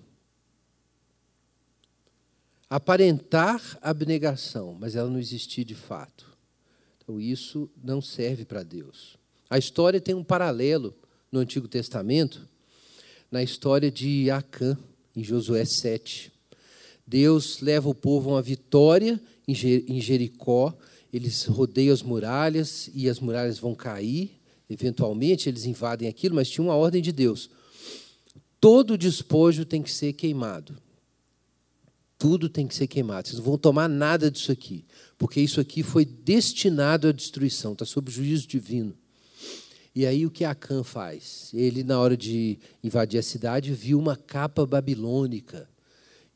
Aparentar 2.67 3.77
abnegação, 3.81 4.75
mas 4.79 4.95
ela 4.95 5.09
não 5.11 5.19
existir 5.19 5.63
de 5.63 5.75
fato. 5.75 6.25
Então, 6.97 7.21
isso 7.21 7.69
não 7.83 8.01
serve 8.01 8.43
para 8.43 8.63
Deus. 8.63 9.15
A 9.47 9.59
história 9.59 10.01
tem 10.01 10.15
um 10.15 10.23
paralelo 10.23 10.93
no 11.31 11.39
Antigo 11.39 11.67
Testamento, 11.67 12.47
na 13.29 13.43
história 13.43 13.91
de 13.91 14.31
Acã, 14.31 14.75
em 15.15 15.23
Josué 15.23 15.63
7. 15.65 16.31
Deus 17.05 17.61
leva 17.61 17.87
o 17.87 17.95
povo 17.95 18.31
a 18.31 18.33
uma 18.33 18.41
vitória 18.41 19.21
em 19.47 20.01
Jericó, 20.01 20.75
eles 21.11 21.45
rodeiam 21.45 21.93
as 21.93 22.03
muralhas 22.03 22.89
e 22.93 23.09
as 23.09 23.19
muralhas 23.19 23.59
vão 23.59 23.73
cair, 23.73 24.39
eventualmente 24.69 25.47
eles 25.49 25.65
invadem 25.65 26.07
aquilo, 26.07 26.35
mas 26.35 26.49
tinha 26.49 26.63
uma 26.63 26.75
ordem 26.75 27.01
de 27.01 27.11
Deus 27.11 27.49
todo 28.59 28.97
despojo 28.97 29.65
tem 29.65 29.81
que 29.81 29.91
ser 29.91 30.13
queimado. 30.13 30.77
Tudo 32.17 32.49
tem 32.49 32.67
que 32.67 32.75
ser 32.75 32.87
queimado. 32.87 33.27
Vocês 33.27 33.37
não 33.37 33.45
vão 33.45 33.57
tomar 33.57 33.87
nada 33.87 34.31
disso 34.31 34.51
aqui, 34.51 34.85
porque 35.17 35.39
isso 35.39 35.61
aqui 35.61 35.83
foi 35.83 36.03
destinado 36.03 37.07
à 37.07 37.11
destruição, 37.11 37.73
está 37.73 37.85
sob 37.85 38.11
juízo 38.11 38.47
divino. 38.47 38.97
E 39.93 40.05
aí 40.05 40.25
o 40.25 40.31
que 40.31 40.43
Acã 40.43 40.83
faz? 40.83 41.49
Ele, 41.53 41.83
na 41.83 41.99
hora 41.99 42.15
de 42.15 42.59
invadir 42.83 43.19
a 43.19 43.23
cidade, 43.23 43.73
viu 43.73 43.99
uma 43.99 44.15
capa 44.15 44.65
babilônica. 44.65 45.67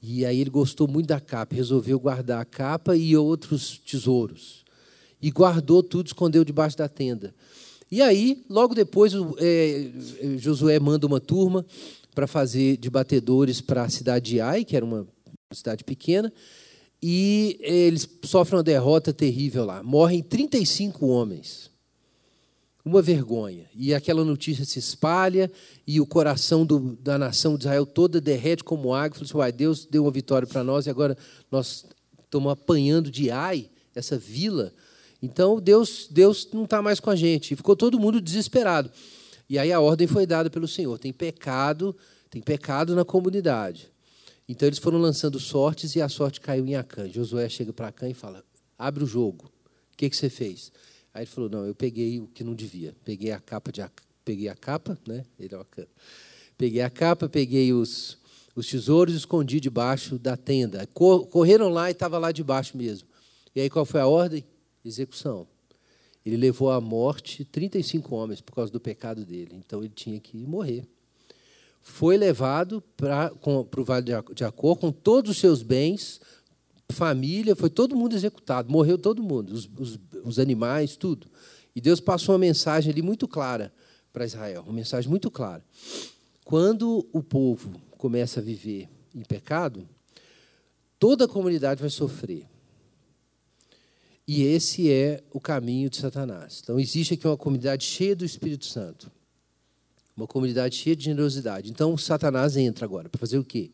E 0.01 0.25
aí 0.25 0.39
ele 0.39 0.49
gostou 0.49 0.87
muito 0.87 1.07
da 1.07 1.19
capa, 1.19 1.55
resolveu 1.55 1.99
guardar 1.99 2.41
a 2.41 2.45
capa 2.45 2.95
e 2.95 3.15
outros 3.15 3.79
tesouros. 3.79 4.65
E 5.21 5.29
guardou 5.29 5.83
tudo, 5.83 6.07
escondeu 6.07 6.43
debaixo 6.43 6.77
da 6.77 6.89
tenda. 6.89 7.33
E 7.91 8.01
aí, 8.01 8.43
logo 8.49 8.73
depois, 8.73 9.13
é, 9.37 9.91
Josué 10.37 10.79
manda 10.79 11.05
uma 11.05 11.19
turma 11.19 11.65
para 12.15 12.27
fazer 12.27 12.77
de 12.77 12.89
batedores 12.89 13.61
para 13.61 13.83
a 13.83 13.89
cidade 13.89 14.31
de 14.31 14.41
Ai, 14.41 14.65
que 14.65 14.75
era 14.75 14.85
uma 14.85 15.07
cidade 15.53 15.83
pequena, 15.83 16.31
e 17.01 17.57
eles 17.61 18.07
sofrem 18.23 18.57
uma 18.57 18.63
derrota 18.63 19.11
terrível 19.11 19.65
lá. 19.65 19.81
Morrem 19.81 20.21
35 20.21 21.05
homens. 21.07 21.70
Uma 22.83 23.01
vergonha. 23.01 23.67
E 23.75 23.93
aquela 23.93 24.25
notícia 24.25 24.65
se 24.65 24.79
espalha, 24.79 25.51
e 25.85 25.99
o 26.01 26.05
coração 26.05 26.65
do, 26.65 26.97
da 27.01 27.17
nação 27.17 27.55
de 27.55 27.65
Israel 27.65 27.85
toda 27.85 28.19
derrete 28.19 28.63
como 28.63 28.93
água. 28.93 29.15
Fala 29.15 29.25
assim, 29.25 29.37
Uai, 29.37 29.51
Deus 29.51 29.85
deu 29.85 30.03
uma 30.03 30.11
vitória 30.11 30.47
para 30.47 30.63
nós, 30.63 30.87
e 30.87 30.89
agora 30.89 31.17
nós 31.51 31.85
estamos 32.23 32.51
apanhando 32.51 33.11
de 33.11 33.29
Ai, 33.29 33.69
essa 33.93 34.17
vila. 34.17 34.73
Então 35.21 35.59
Deus, 35.61 36.07
Deus 36.09 36.47
não 36.51 36.63
está 36.63 36.81
mais 36.81 36.99
com 36.99 37.09
a 37.09 37.15
gente. 37.15 37.53
E 37.53 37.57
ficou 37.57 37.75
todo 37.75 37.99
mundo 37.99 38.19
desesperado. 38.19 38.91
E 39.47 39.59
aí 39.59 39.71
a 39.71 39.79
ordem 39.79 40.07
foi 40.07 40.25
dada 40.25 40.49
pelo 40.49 40.67
Senhor. 40.67 40.97
Tem 40.97 41.13
pecado, 41.13 41.95
tem 42.29 42.41
pecado 42.41 42.95
na 42.95 43.05
comunidade. 43.05 43.91
Então 44.47 44.67
eles 44.67 44.79
foram 44.79 44.97
lançando 44.97 45.39
sortes 45.39 45.95
e 45.95 46.01
a 46.01 46.09
sorte 46.09 46.41
caiu 46.41 46.65
em 46.65 46.75
Acã. 46.75 47.07
Josué 47.07 47.47
chega 47.47 47.71
para 47.71 47.89
Acã 47.89 48.09
e 48.09 48.13
fala: 48.13 48.43
abre 48.77 49.03
o 49.03 49.07
jogo. 49.07 49.45
O 49.93 49.97
que, 49.97 50.09
que 50.09 50.15
você 50.15 50.29
fez? 50.29 50.71
Aí 51.13 51.23
ele 51.23 51.29
falou: 51.29 51.49
não, 51.49 51.65
eu 51.65 51.75
peguei 51.75 52.19
o 52.19 52.27
que 52.27 52.43
não 52.43 52.53
devia. 52.53 52.95
Peguei 53.03 53.31
a 53.31 53.39
capa 53.39 53.71
de 53.71 53.81
peguei 54.23 54.49
a 54.49 54.55
capa, 54.55 54.97
né? 55.07 55.23
Ele 55.39 55.55
é 55.55 55.57
Acã. 55.57 55.85
Peguei 56.57 56.81
a 56.81 56.89
capa, 56.89 57.27
peguei 57.27 57.73
os, 57.73 58.17
os 58.55 58.67
tesouros 58.67 59.15
escondi 59.15 59.59
debaixo 59.59 60.19
da 60.19 60.37
tenda. 60.37 60.85
Correram 60.87 61.69
lá 61.69 61.89
e 61.89 61.93
estava 61.93 62.17
lá 62.17 62.31
debaixo 62.31 62.77
mesmo. 62.77 63.07
E 63.55 63.61
aí 63.61 63.69
qual 63.69 63.83
foi 63.83 63.99
a 63.99 64.07
ordem? 64.07 64.45
Execução. 64.85 65.47
Ele 66.23 66.37
levou 66.37 66.69
à 66.69 66.79
morte 66.79 67.43
35 67.45 68.15
homens 68.15 68.41
por 68.41 68.53
causa 68.53 68.71
do 68.71 68.79
pecado 68.79 69.25
dele. 69.25 69.55
Então 69.55 69.79
ele 69.79 69.93
tinha 69.93 70.19
que 70.19 70.37
morrer 70.45 70.87
foi 71.81 72.15
levado 72.15 72.81
para 72.95 73.31
o 73.43 73.83
Vale 73.83 74.05
de 74.35 74.43
Acor 74.43 74.77
com 74.77 74.91
todos 74.91 75.31
os 75.31 75.37
seus 75.37 75.63
bens, 75.63 76.21
família, 76.91 77.55
foi 77.55 77.69
todo 77.69 77.95
mundo 77.95 78.15
executado, 78.15 78.71
morreu 78.71 78.97
todo 78.97 79.23
mundo, 79.23 79.53
os, 79.53 79.69
os, 79.77 79.99
os 80.23 80.39
animais, 80.39 80.95
tudo. 80.95 81.27
E 81.75 81.81
Deus 81.81 81.99
passou 81.99 82.33
uma 82.33 82.39
mensagem 82.39 82.91
ali 82.91 83.01
muito 83.01 83.27
clara 83.27 83.73
para 84.11 84.25
Israel, 84.25 84.63
uma 84.63 84.73
mensagem 84.73 85.09
muito 85.09 85.31
clara. 85.31 85.63
Quando 86.43 87.07
o 87.13 87.23
povo 87.23 87.71
começa 87.97 88.39
a 88.39 88.43
viver 88.43 88.89
em 89.15 89.21
pecado, 89.21 89.87
toda 90.99 91.25
a 91.25 91.27
comunidade 91.27 91.81
vai 91.81 91.89
sofrer. 91.89 92.47
E 94.27 94.43
esse 94.43 94.91
é 94.91 95.23
o 95.31 95.39
caminho 95.39 95.89
de 95.89 95.97
Satanás. 95.97 96.61
Então, 96.63 96.79
existe 96.79 97.15
aqui 97.15 97.27
uma 97.27 97.37
comunidade 97.37 97.83
cheia 97.83 98.15
do 98.15 98.23
Espírito 98.23 98.65
Santo. 98.65 99.11
Uma 100.15 100.27
comunidade 100.27 100.75
cheia 100.75 100.95
de 100.95 101.05
generosidade. 101.05 101.69
Então, 101.69 101.97
Satanás 101.97 102.55
entra 102.55 102.85
agora 102.85 103.09
para 103.09 103.19
fazer 103.19 103.37
o 103.37 103.43
quê? 103.43 103.71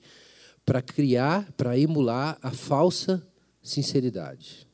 Para 0.67 0.81
criar, 0.81 1.49
para 1.53 1.79
emular 1.79 2.37
a 2.43 2.51
falsa 2.51 3.25
sinceridade. 3.63 4.67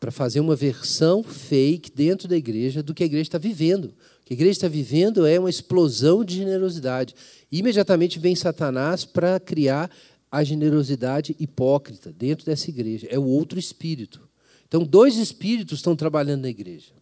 Para 0.00 0.10
fazer 0.10 0.40
uma 0.40 0.56
versão 0.56 1.22
fake 1.22 1.90
dentro 1.90 2.26
da 2.26 2.36
igreja 2.36 2.82
do 2.82 2.92
que 2.92 3.04
a 3.04 3.06
igreja 3.06 3.22
está 3.22 3.38
vivendo. 3.38 3.86
O 3.86 4.24
que 4.24 4.34
a 4.34 4.36
igreja 4.36 4.58
está 4.58 4.68
vivendo 4.68 5.24
é 5.24 5.38
uma 5.38 5.48
explosão 5.48 6.24
de 6.24 6.34
generosidade. 6.34 7.14
Imediatamente 7.50 8.18
vem 8.18 8.34
Satanás 8.34 9.04
para 9.04 9.38
criar 9.38 9.88
a 10.30 10.42
generosidade 10.42 11.36
hipócrita 11.38 12.12
dentro 12.12 12.44
dessa 12.44 12.68
igreja. 12.68 13.06
É 13.08 13.18
o 13.18 13.24
outro 13.24 13.58
espírito. 13.58 14.28
Então, 14.66 14.84
dois 14.84 15.16
espíritos 15.16 15.78
estão 15.78 15.94
trabalhando 15.94 16.42
na 16.42 16.50
igreja 16.50 16.92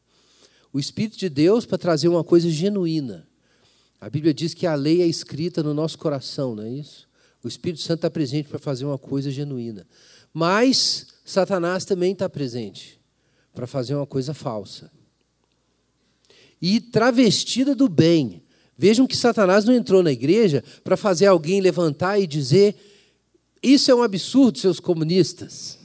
o 0.74 0.80
Espírito 0.80 1.16
de 1.16 1.28
Deus 1.28 1.64
para 1.64 1.78
trazer 1.78 2.08
uma 2.08 2.24
coisa 2.24 2.50
genuína. 2.50 3.28
A 4.00 4.10
Bíblia 4.10 4.34
diz 4.34 4.54
que 4.54 4.66
a 4.66 4.74
lei 4.74 5.00
é 5.00 5.06
escrita 5.06 5.62
no 5.62 5.72
nosso 5.72 5.96
coração, 5.96 6.56
não 6.56 6.64
é 6.64 6.68
isso? 6.68 7.08
O 7.44 7.48
Espírito 7.48 7.82
Santo 7.82 7.98
está 7.98 8.10
presente 8.10 8.48
para 8.48 8.58
fazer 8.58 8.86
uma 8.86 8.96
coisa 8.96 9.30
genuína. 9.30 9.86
Mas 10.32 11.06
Satanás 11.24 11.84
também 11.84 12.12
está 12.12 12.28
presente 12.28 12.98
para 13.52 13.66
fazer 13.66 13.94
uma 13.94 14.06
coisa 14.06 14.32
falsa. 14.32 14.90
E 16.60 16.80
travestida 16.80 17.74
do 17.74 17.88
bem. 17.88 18.42
Vejam 18.76 19.06
que 19.06 19.16
Satanás 19.16 19.64
não 19.66 19.74
entrou 19.74 20.02
na 20.02 20.10
igreja 20.10 20.64
para 20.82 20.96
fazer 20.96 21.26
alguém 21.26 21.60
levantar 21.60 22.18
e 22.18 22.26
dizer: 22.26 22.74
Isso 23.62 23.90
é 23.90 23.94
um 23.94 24.02
absurdo, 24.02 24.58
seus 24.58 24.80
comunistas 24.80 25.78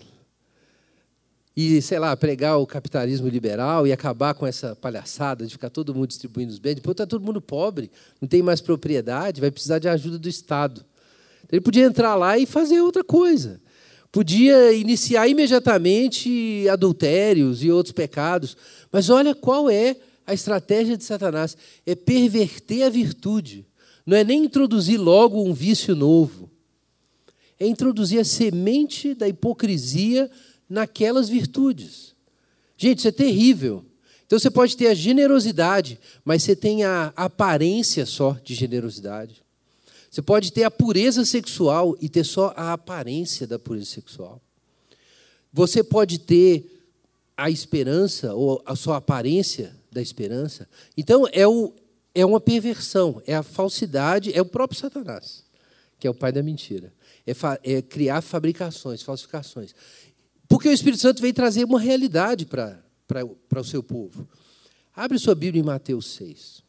e, 1.61 1.81
sei 1.81 1.99
lá, 1.99 2.15
pregar 2.15 2.57
o 2.57 2.65
capitalismo 2.65 3.27
liberal 3.27 3.85
e 3.85 3.91
acabar 3.91 4.33
com 4.33 4.47
essa 4.47 4.77
palhaçada 4.77 5.45
de 5.45 5.51
ficar 5.51 5.69
todo 5.69 5.93
mundo 5.93 6.07
distribuindo 6.07 6.53
os 6.53 6.57
bens. 6.57 6.75
Depois 6.75 6.93
está 6.93 7.05
todo 7.05 7.21
mundo 7.21 7.41
pobre, 7.41 7.91
não 8.21 8.29
tem 8.29 8.41
mais 8.41 8.61
propriedade, 8.61 9.41
vai 9.41 9.51
precisar 9.51 9.77
de 9.77 9.89
ajuda 9.89 10.17
do 10.17 10.29
Estado. 10.29 10.85
Ele 11.51 11.61
podia 11.61 11.85
entrar 11.85 12.15
lá 12.15 12.37
e 12.37 12.45
fazer 12.45 12.81
outra 12.81 13.03
coisa. 13.03 13.59
Podia 14.11 14.71
iniciar 14.73 15.27
imediatamente 15.27 16.67
adultérios 16.69 17.63
e 17.63 17.71
outros 17.71 17.93
pecados. 17.93 18.57
Mas 18.91 19.09
olha 19.09 19.35
qual 19.35 19.69
é 19.69 19.95
a 20.25 20.33
estratégia 20.33 20.97
de 20.97 21.03
Satanás: 21.03 21.55
é 21.85 21.95
perverter 21.95 22.83
a 22.83 22.89
virtude. 22.89 23.65
Não 24.05 24.17
é 24.17 24.23
nem 24.23 24.45
introduzir 24.45 24.99
logo 24.99 25.43
um 25.43 25.53
vício 25.53 25.95
novo. 25.95 26.49
É 27.59 27.67
introduzir 27.67 28.19
a 28.19 28.25
semente 28.25 29.13
da 29.13 29.27
hipocrisia 29.27 30.29
naquelas 30.67 31.29
virtudes. 31.29 32.15
Gente, 32.77 32.99
isso 32.99 33.07
é 33.07 33.11
terrível. 33.11 33.85
Então 34.25 34.39
você 34.39 34.49
pode 34.49 34.77
ter 34.77 34.87
a 34.87 34.93
generosidade, 34.93 35.99
mas 36.23 36.43
você 36.43 36.55
tem 36.55 36.83
a 36.83 37.11
aparência 37.15 38.05
só 38.05 38.37
de 38.43 38.53
generosidade. 38.53 39.43
Você 40.09 40.21
pode 40.21 40.51
ter 40.51 40.63
a 40.63 40.71
pureza 40.71 41.23
sexual 41.23 41.95
e 42.01 42.09
ter 42.09 42.23
só 42.23 42.53
a 42.55 42.73
aparência 42.73 43.45
da 43.45 43.59
pureza 43.59 43.85
sexual. 43.85 44.41
Você 45.53 45.83
pode 45.83 46.19
ter 46.19 46.79
a 47.37 47.49
esperança 47.49 48.33
ou 48.33 48.61
a 48.65 48.75
sua 48.75 48.97
aparência 48.97 49.75
da 49.91 50.01
esperança. 50.01 50.67
Então 50.97 51.27
é, 51.31 51.47
o, 51.47 51.73
é 52.13 52.25
uma 52.25 52.39
perversão, 52.39 53.21
é 53.25 53.35
a 53.35 53.43
falsidade, 53.43 54.35
é 54.35 54.41
o 54.41 54.45
próprio 54.45 54.79
Satanás, 54.79 55.43
que 55.99 56.07
é 56.07 56.09
o 56.09 56.13
pai 56.13 56.31
da 56.31 56.43
mentira. 56.43 56.93
É, 57.25 57.33
fa, 57.33 57.59
é 57.63 57.81
criar 57.81 58.21
fabricações, 58.21 59.01
falsificações. 59.01 59.73
Porque 60.47 60.67
o 60.67 60.73
Espírito 60.73 61.01
Santo 61.01 61.21
veio 61.21 61.33
trazer 61.33 61.63
uma 61.63 61.79
realidade 61.79 62.45
para, 62.45 62.81
o 63.23 63.63
seu 63.63 63.83
povo. 63.83 64.27
Abre 64.95 65.19
sua 65.19 65.35
Bíblia 65.35 65.61
em 65.61 65.65
Mateus 65.65 66.07
6. 66.15 66.63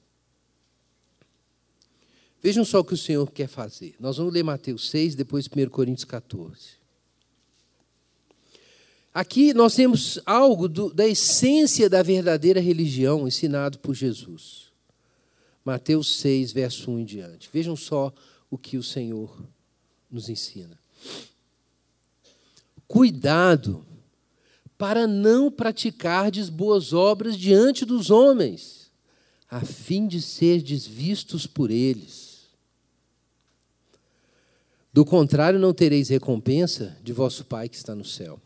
Vejam 2.42 2.64
só 2.64 2.80
o 2.80 2.84
que 2.84 2.94
o 2.94 2.98
Senhor 2.98 3.30
quer 3.30 3.48
fazer. 3.48 3.94
Nós 4.00 4.16
vamos 4.16 4.32
ler 4.32 4.42
Mateus 4.42 4.88
6, 4.90 5.14
depois 5.14 5.46
1 5.46 5.68
Coríntios 5.68 6.04
14. 6.04 6.80
Aqui 9.12 9.52
nós 9.52 9.74
temos 9.74 10.20
algo 10.24 10.68
do, 10.68 10.92
da 10.94 11.06
essência 11.06 11.90
da 11.90 12.02
verdadeira 12.02 12.60
religião 12.60 13.26
ensinado 13.26 13.78
por 13.80 13.94
Jesus. 13.94 14.70
Mateus 15.64 16.16
6, 16.20 16.52
verso 16.52 16.90
1 16.90 17.00
em 17.00 17.04
diante. 17.04 17.50
Vejam 17.52 17.76
só 17.76 18.12
o 18.50 18.56
que 18.56 18.76
o 18.76 18.82
Senhor 18.82 19.36
nos 20.10 20.28
ensina 20.28 20.80
cuidado 22.90 23.86
para 24.76 25.06
não 25.06 25.48
praticardes 25.48 26.48
boas 26.48 26.92
obras 26.92 27.38
diante 27.38 27.84
dos 27.84 28.10
homens, 28.10 28.90
a 29.48 29.60
fim 29.60 30.08
de 30.08 30.20
serdes 30.20 30.88
vistos 30.88 31.46
por 31.46 31.70
eles. 31.70 32.29
Do 34.92 35.04
contrário, 35.04 35.58
não 35.58 35.72
tereis 35.72 36.08
recompensa 36.08 36.96
de 37.02 37.12
vosso 37.12 37.44
Pai 37.44 37.68
que 37.68 37.76
está 37.76 37.94
no 37.94 38.04
céu. 38.04 38.40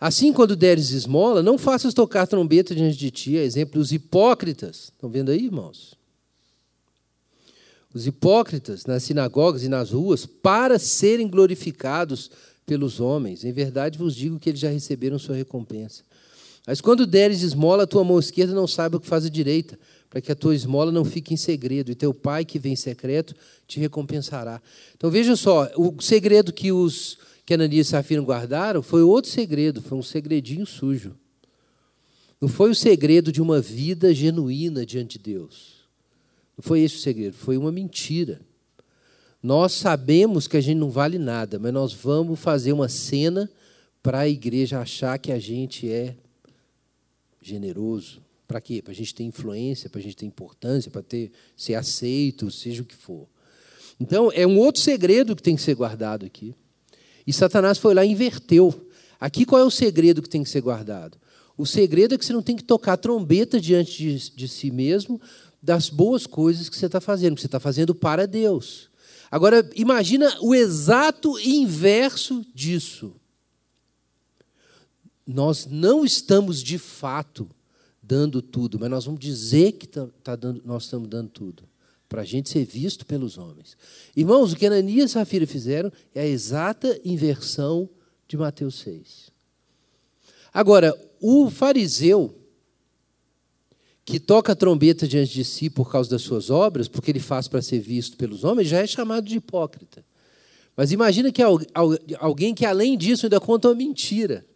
Assim, 0.00 0.32
quando 0.32 0.54
deres 0.54 0.90
esmola, 0.90 1.42
não 1.42 1.58
faças 1.58 1.92
tocar 1.92 2.26
trombeta 2.26 2.74
diante 2.74 2.96
de 2.96 3.10
ti, 3.10 3.36
a 3.36 3.42
exemplo 3.42 3.80
dos 3.80 3.90
hipócritas. 3.90 4.92
Estão 4.94 5.10
vendo 5.10 5.30
aí, 5.30 5.46
irmãos? 5.46 5.94
Os 7.92 8.06
hipócritas 8.06 8.84
nas 8.86 9.02
sinagogas 9.02 9.64
e 9.64 9.68
nas 9.68 9.90
ruas, 9.90 10.24
para 10.24 10.78
serem 10.78 11.26
glorificados 11.28 12.30
pelos 12.64 13.00
homens. 13.00 13.44
Em 13.44 13.52
verdade 13.52 13.98
vos 13.98 14.14
digo 14.14 14.38
que 14.38 14.50
eles 14.50 14.60
já 14.60 14.68
receberam 14.68 15.18
sua 15.18 15.34
recompensa. 15.34 16.04
Mas 16.66 16.82
quando 16.82 17.06
deres 17.06 17.42
esmola, 17.42 17.84
a 17.84 17.86
tua 17.86 18.04
mão 18.04 18.18
esquerda 18.18 18.54
não 18.54 18.68
saiba 18.68 18.98
o 18.98 19.00
que 19.00 19.06
faz 19.06 19.24
a 19.24 19.30
direita, 19.30 19.78
para 20.10 20.20
que 20.20 20.32
a 20.32 20.34
tua 20.34 20.54
esmola 20.54 20.90
não 20.90 21.04
fique 21.04 21.34
em 21.34 21.36
segredo, 21.36 21.90
e 21.90 21.94
teu 21.94 22.14
pai 22.14 22.44
que 22.44 22.58
vem 22.58 22.72
em 22.72 22.76
secreto 22.76 23.34
te 23.66 23.78
recompensará. 23.78 24.60
Então 24.96 25.10
veja 25.10 25.36
só, 25.36 25.70
o 25.76 26.00
segredo 26.00 26.52
que 26.52 26.72
os 26.72 27.18
que 27.44 27.54
Ananias 27.54 27.86
e 27.86 27.90
Safira 27.90 28.20
guardaram 28.20 28.82
foi 28.82 29.02
outro 29.02 29.30
segredo, 29.30 29.80
foi 29.80 29.96
um 29.96 30.02
segredinho 30.02 30.66
sujo. 30.66 31.16
Não 32.38 32.48
foi 32.48 32.70
o 32.70 32.74
segredo 32.74 33.32
de 33.32 33.40
uma 33.40 33.58
vida 33.58 34.12
genuína 34.12 34.84
diante 34.84 35.18
de 35.18 35.32
Deus. 35.32 35.78
Não 36.56 36.62
foi 36.62 36.80
esse 36.80 36.96
o 36.96 37.00
segredo, 37.00 37.34
foi 37.34 37.56
uma 37.56 37.72
mentira. 37.72 38.40
Nós 39.42 39.72
sabemos 39.72 40.46
que 40.46 40.56
a 40.56 40.60
gente 40.60 40.76
não 40.76 40.90
vale 40.90 41.18
nada, 41.18 41.58
mas 41.58 41.72
nós 41.72 41.92
vamos 41.92 42.38
fazer 42.38 42.72
uma 42.72 42.88
cena 42.88 43.50
para 44.02 44.20
a 44.20 44.28
igreja 44.28 44.80
achar 44.80 45.18
que 45.18 45.32
a 45.32 45.38
gente 45.38 45.90
é 45.90 46.16
generoso. 47.40 48.20
Para 48.48 48.62
quê? 48.62 48.80
Para 48.80 48.92
a 48.92 48.96
gente 48.96 49.14
ter 49.14 49.24
influência, 49.24 49.90
para 49.90 50.00
a 50.00 50.02
gente 50.02 50.16
ter 50.16 50.24
importância, 50.24 50.90
para 50.90 51.02
ter, 51.02 51.30
ser 51.54 51.74
aceito, 51.74 52.50
seja 52.50 52.80
o 52.80 52.84
que 52.86 52.96
for. 52.96 53.28
Então, 54.00 54.32
é 54.32 54.46
um 54.46 54.58
outro 54.58 54.80
segredo 54.80 55.36
que 55.36 55.42
tem 55.42 55.54
que 55.54 55.60
ser 55.60 55.74
guardado 55.74 56.24
aqui. 56.24 56.54
E 57.26 57.32
Satanás 57.32 57.76
foi 57.76 57.92
lá 57.92 58.06
e 58.06 58.10
inverteu. 58.10 58.88
Aqui 59.20 59.44
qual 59.44 59.60
é 59.60 59.64
o 59.64 59.70
segredo 59.70 60.22
que 60.22 60.30
tem 60.30 60.42
que 60.42 60.48
ser 60.48 60.62
guardado? 60.62 61.18
O 61.58 61.66
segredo 61.66 62.14
é 62.14 62.18
que 62.18 62.24
você 62.24 62.32
não 62.32 62.40
tem 62.40 62.56
que 62.56 62.64
tocar 62.64 62.96
trombeta 62.96 63.60
diante 63.60 63.98
de, 63.98 64.30
de 64.30 64.48
si 64.48 64.70
mesmo 64.70 65.20
das 65.62 65.90
boas 65.90 66.26
coisas 66.26 66.70
que 66.70 66.76
você 66.76 66.86
está 66.86 67.02
fazendo, 67.02 67.34
que 67.34 67.42
você 67.42 67.48
está 67.48 67.60
fazendo 67.60 67.94
para 67.94 68.26
Deus. 68.26 68.88
Agora, 69.30 69.68
imagina 69.74 70.34
o 70.40 70.54
exato 70.54 71.38
inverso 71.38 72.46
disso. 72.54 73.14
Nós 75.26 75.66
não 75.66 76.02
estamos 76.02 76.62
de 76.62 76.78
fato 76.78 77.50
dando 78.08 78.40
tudo, 78.40 78.78
mas 78.80 78.88
nós 78.88 79.04
vamos 79.04 79.20
dizer 79.20 79.72
que 79.72 79.86
tá, 79.86 80.08
tá 80.24 80.34
dando, 80.34 80.62
nós 80.64 80.84
estamos 80.84 81.06
dando 81.06 81.28
tudo 81.28 81.64
para 82.08 82.22
a 82.22 82.24
gente 82.24 82.48
ser 82.48 82.64
visto 82.64 83.04
pelos 83.04 83.36
homens. 83.36 83.76
Irmãos, 84.16 84.50
o 84.50 84.56
que 84.56 84.64
Ananias 84.64 85.10
e 85.10 85.12
Safira 85.12 85.46
fizeram 85.46 85.92
é 86.14 86.22
a 86.22 86.26
exata 86.26 86.98
inversão 87.04 87.86
de 88.26 88.38
Mateus 88.38 88.76
6. 88.76 89.30
Agora, 90.54 90.98
o 91.20 91.50
fariseu 91.50 92.34
que 94.06 94.18
toca 94.18 94.52
a 94.52 94.56
trombeta 94.56 95.06
diante 95.06 95.34
de 95.34 95.44
si 95.44 95.68
por 95.68 95.92
causa 95.92 96.08
das 96.08 96.22
suas 96.22 96.48
obras, 96.48 96.88
porque 96.88 97.10
ele 97.10 97.20
faz 97.20 97.46
para 97.46 97.60
ser 97.60 97.78
visto 97.78 98.16
pelos 98.16 98.42
homens, 98.42 98.68
já 98.68 98.78
é 98.78 98.86
chamado 98.86 99.26
de 99.26 99.36
hipócrita. 99.36 100.02
Mas 100.74 100.92
imagina 100.92 101.30
que 101.30 101.42
alguém 102.18 102.54
que, 102.54 102.64
além 102.64 102.96
disso, 102.96 103.26
ainda 103.26 103.38
conta 103.38 103.68
uma 103.68 103.74
mentira 103.74 104.46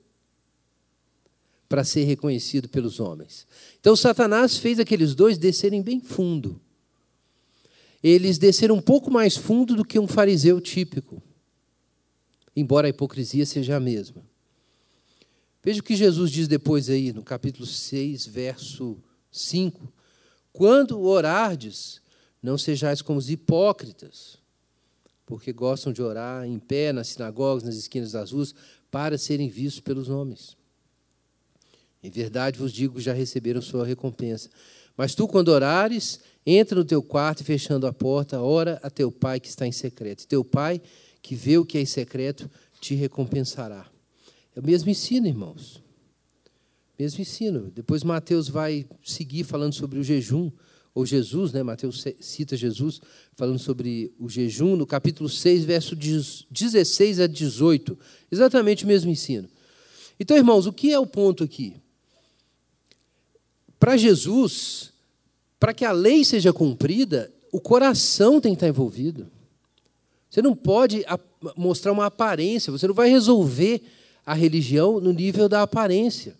para 1.73 1.85
ser 1.85 2.05
reconhecido 2.05 2.69
pelos 2.69 3.01
homens. 3.01 3.47
Então, 3.81 3.97
Satanás 3.97 4.59
fez 4.59 4.79
aqueles 4.79 5.15
dois 5.15 5.39
descerem 5.39 5.81
bem 5.81 6.01
fundo 6.01 6.61
eles 8.03 8.37
desceram 8.37 8.75
um 8.75 8.83
pouco 8.83 9.11
mais 9.11 9.37
fundo 9.37 9.77
do 9.77 9.85
que 9.85 9.99
um 9.99 10.09
fariseu 10.09 10.61
típico, 10.61 11.23
embora 12.57 12.89
a 12.89 12.91
hipocrisia 12.91 13.47
seja 13.47 13.77
a 13.77 13.81
mesma. 13.81 14.25
Veja 15.63 15.81
o 15.81 15.85
que 15.85 15.95
Jesus 15.95 16.33
diz 16.33 16.49
depois 16.49 16.91
aí, 16.91 17.13
no 17.13 17.23
capítulo 17.23 17.65
6, 17.65 18.27
verso 18.27 18.99
5. 19.31 19.93
Quando 20.53 21.01
orardes, 21.01 22.03
não 22.43 22.59
sejais 22.59 23.01
como 23.01 23.21
os 23.21 23.31
hipócritas, 23.31 24.37
porque 25.25 25.53
gostam 25.53 25.93
de 25.93 26.03
orar 26.03 26.45
em 26.45 26.59
pé 26.59 26.93
nas 26.93 27.09
sinagogas, 27.09 27.63
nas 27.63 27.77
esquinas 27.77 28.11
das 28.11 28.33
ruas, 28.33 28.53
para 28.91 29.17
serem 29.17 29.49
vistos 29.49 29.81
pelos 29.81 30.09
homens. 30.09 30.57
Em 32.03 32.11
verdade 32.11 32.59
vos 32.59 32.73
digo, 32.73 33.01
já 33.01 33.13
receberam 33.13 33.63
sua 33.63 33.87
recompensa. 33.87 34.51
Mas 34.97 35.15
tu, 35.15 35.29
quando 35.29 35.49
orares, 35.49 36.21
entra 36.45 36.79
no 36.79 36.85
teu 36.85 37.03
quarto 37.03 37.41
e 37.41 37.45
fechando 37.45 37.87
a 37.87 37.93
porta, 37.93 38.41
ora 38.41 38.79
a 38.83 38.91
teu 38.91 39.11
pai 39.11 39.39
que 39.41 39.49
está 39.49 39.67
em 39.67 39.73
secreto. 39.73 40.25
E 40.25 40.27
teu 40.27 40.45
pai, 40.45 40.81
que 41.23 41.35
vê 41.35 41.57
o 41.57 41.65
que 41.65 41.79
é 41.79 41.81
em 41.81 41.87
secreto, 41.87 42.51
te 42.81 42.95
recompensará. 42.95 43.87
É 44.55 44.61
o 44.61 44.65
mesmo 44.65 44.91
ensino, 44.91 45.27
irmãos. 45.27 45.83
Mesmo 46.99 47.23
ensino. 47.23 47.71
Depois 47.75 48.03
Mateus 48.03 48.49
vai 48.49 48.85
seguir 49.03 49.45
falando 49.45 49.73
sobre 49.73 49.99
o 49.99 50.05
jejum, 50.05 50.51
ou 50.95 51.07
Jesus, 51.07 51.53
né? 51.53 51.63
Mateus 51.63 52.05
cita 52.21 52.55
Jesus 52.55 53.01
falando 53.35 53.59
sobre 53.59 54.13
o 54.19 54.29
jejum 54.29 54.77
no 54.77 54.87
capítulo 54.87 55.29
6, 55.29 55.65
verso 55.65 55.97
16 55.97 57.21
a 57.21 57.27
18. 57.27 57.99
Exatamente 58.31 58.85
o 58.85 58.87
mesmo 58.87 59.11
ensino. 59.11 59.49
Então, 60.21 60.37
irmãos, 60.37 60.67
o 60.67 60.73
que 60.73 60.93
é 60.93 60.99
o 60.99 61.07
ponto 61.07 61.43
aqui? 61.43 61.82
Para 63.83 63.97
Jesus, 63.97 64.93
para 65.59 65.75
que 65.75 65.85
a 65.85 65.91
lei 65.91 66.25
seja 66.25 66.53
cumprida, 66.53 67.33
o 67.51 67.61
coração 67.61 68.41
tem 68.41 68.53
que 68.53 68.59
estar 68.59 68.69
envolvido. 68.69 69.27
Você 70.31 70.41
não 70.41 70.55
pode 70.55 71.05
mostrar 71.57 71.91
uma 71.91 72.07
aparência, 72.07 72.71
você 72.71 72.87
não 72.87 72.95
vai 72.95 73.11
resolver 73.11 73.83
a 74.25 74.35
religião 74.35 75.01
no 75.01 75.13
nível 75.13 75.49
da 75.49 75.63
aparência. 75.63 76.39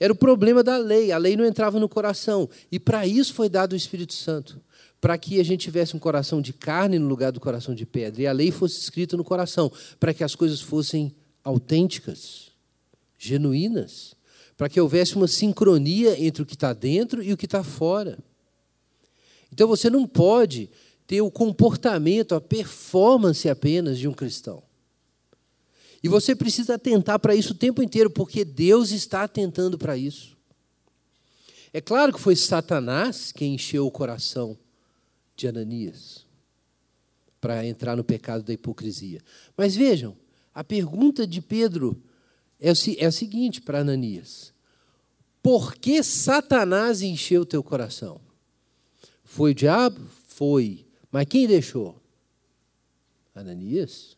Era 0.00 0.12
o 0.12 0.16
problema 0.16 0.64
da 0.64 0.76
lei, 0.76 1.12
a 1.12 1.16
lei 1.16 1.36
não 1.36 1.44
entrava 1.44 1.78
no 1.78 1.88
coração. 1.88 2.50
E 2.72 2.80
para 2.80 3.06
isso 3.06 3.34
foi 3.34 3.48
dado 3.48 3.74
o 3.74 3.76
Espírito 3.76 4.12
Santo 4.12 4.60
para 5.00 5.16
que 5.16 5.38
a 5.38 5.44
gente 5.44 5.60
tivesse 5.60 5.94
um 5.94 6.00
coração 6.00 6.42
de 6.42 6.52
carne 6.52 6.98
no 6.98 7.06
lugar 7.06 7.30
do 7.30 7.38
coração 7.38 7.72
de 7.72 7.86
pedra, 7.86 8.22
e 8.22 8.26
a 8.26 8.32
lei 8.32 8.50
fosse 8.50 8.80
escrita 8.80 9.16
no 9.16 9.22
coração, 9.22 9.70
para 10.00 10.12
que 10.12 10.24
as 10.24 10.34
coisas 10.34 10.60
fossem 10.60 11.14
autênticas, 11.44 12.50
genuínas 13.16 14.13
para 14.56 14.68
que 14.68 14.80
houvesse 14.80 15.16
uma 15.16 15.28
sincronia 15.28 16.18
entre 16.22 16.42
o 16.42 16.46
que 16.46 16.54
está 16.54 16.72
dentro 16.72 17.22
e 17.22 17.32
o 17.32 17.36
que 17.36 17.46
está 17.46 17.64
fora. 17.64 18.18
Então 19.52 19.66
você 19.68 19.90
não 19.90 20.06
pode 20.06 20.70
ter 21.06 21.20
o 21.20 21.30
comportamento, 21.30 22.34
a 22.34 22.40
performance 22.40 23.48
apenas 23.48 23.98
de 23.98 24.08
um 24.08 24.12
cristão. 24.12 24.62
E 26.02 26.08
você 26.08 26.34
precisa 26.34 26.74
atentar 26.74 27.18
para 27.18 27.34
isso 27.34 27.52
o 27.52 27.56
tempo 27.56 27.82
inteiro, 27.82 28.10
porque 28.10 28.44
Deus 28.44 28.90
está 28.90 29.22
atentando 29.22 29.78
para 29.78 29.96
isso. 29.96 30.36
É 31.72 31.80
claro 31.80 32.12
que 32.12 32.20
foi 32.20 32.36
Satanás 32.36 33.32
quem 33.32 33.54
encheu 33.54 33.86
o 33.86 33.90
coração 33.90 34.56
de 35.34 35.48
Ananias 35.48 36.24
para 37.40 37.66
entrar 37.66 37.96
no 37.96 38.04
pecado 38.04 38.42
da 38.42 38.52
hipocrisia. 38.52 39.20
Mas 39.56 39.74
vejam, 39.74 40.16
a 40.54 40.62
pergunta 40.62 41.26
de 41.26 41.42
Pedro 41.42 42.00
é 42.64 42.72
o, 42.72 42.74
é 42.98 43.08
o 43.08 43.12
seguinte 43.12 43.60
para 43.60 43.80
Ananias: 43.80 44.52
Por 45.42 45.74
que 45.74 46.02
Satanás 46.02 47.02
encheu 47.02 47.44
teu 47.44 47.62
coração? 47.62 48.18
Foi 49.22 49.50
o 49.50 49.54
diabo? 49.54 50.00
Foi. 50.28 50.86
Mas 51.12 51.26
quem 51.26 51.46
deixou? 51.46 52.00
Ananias? 53.34 54.16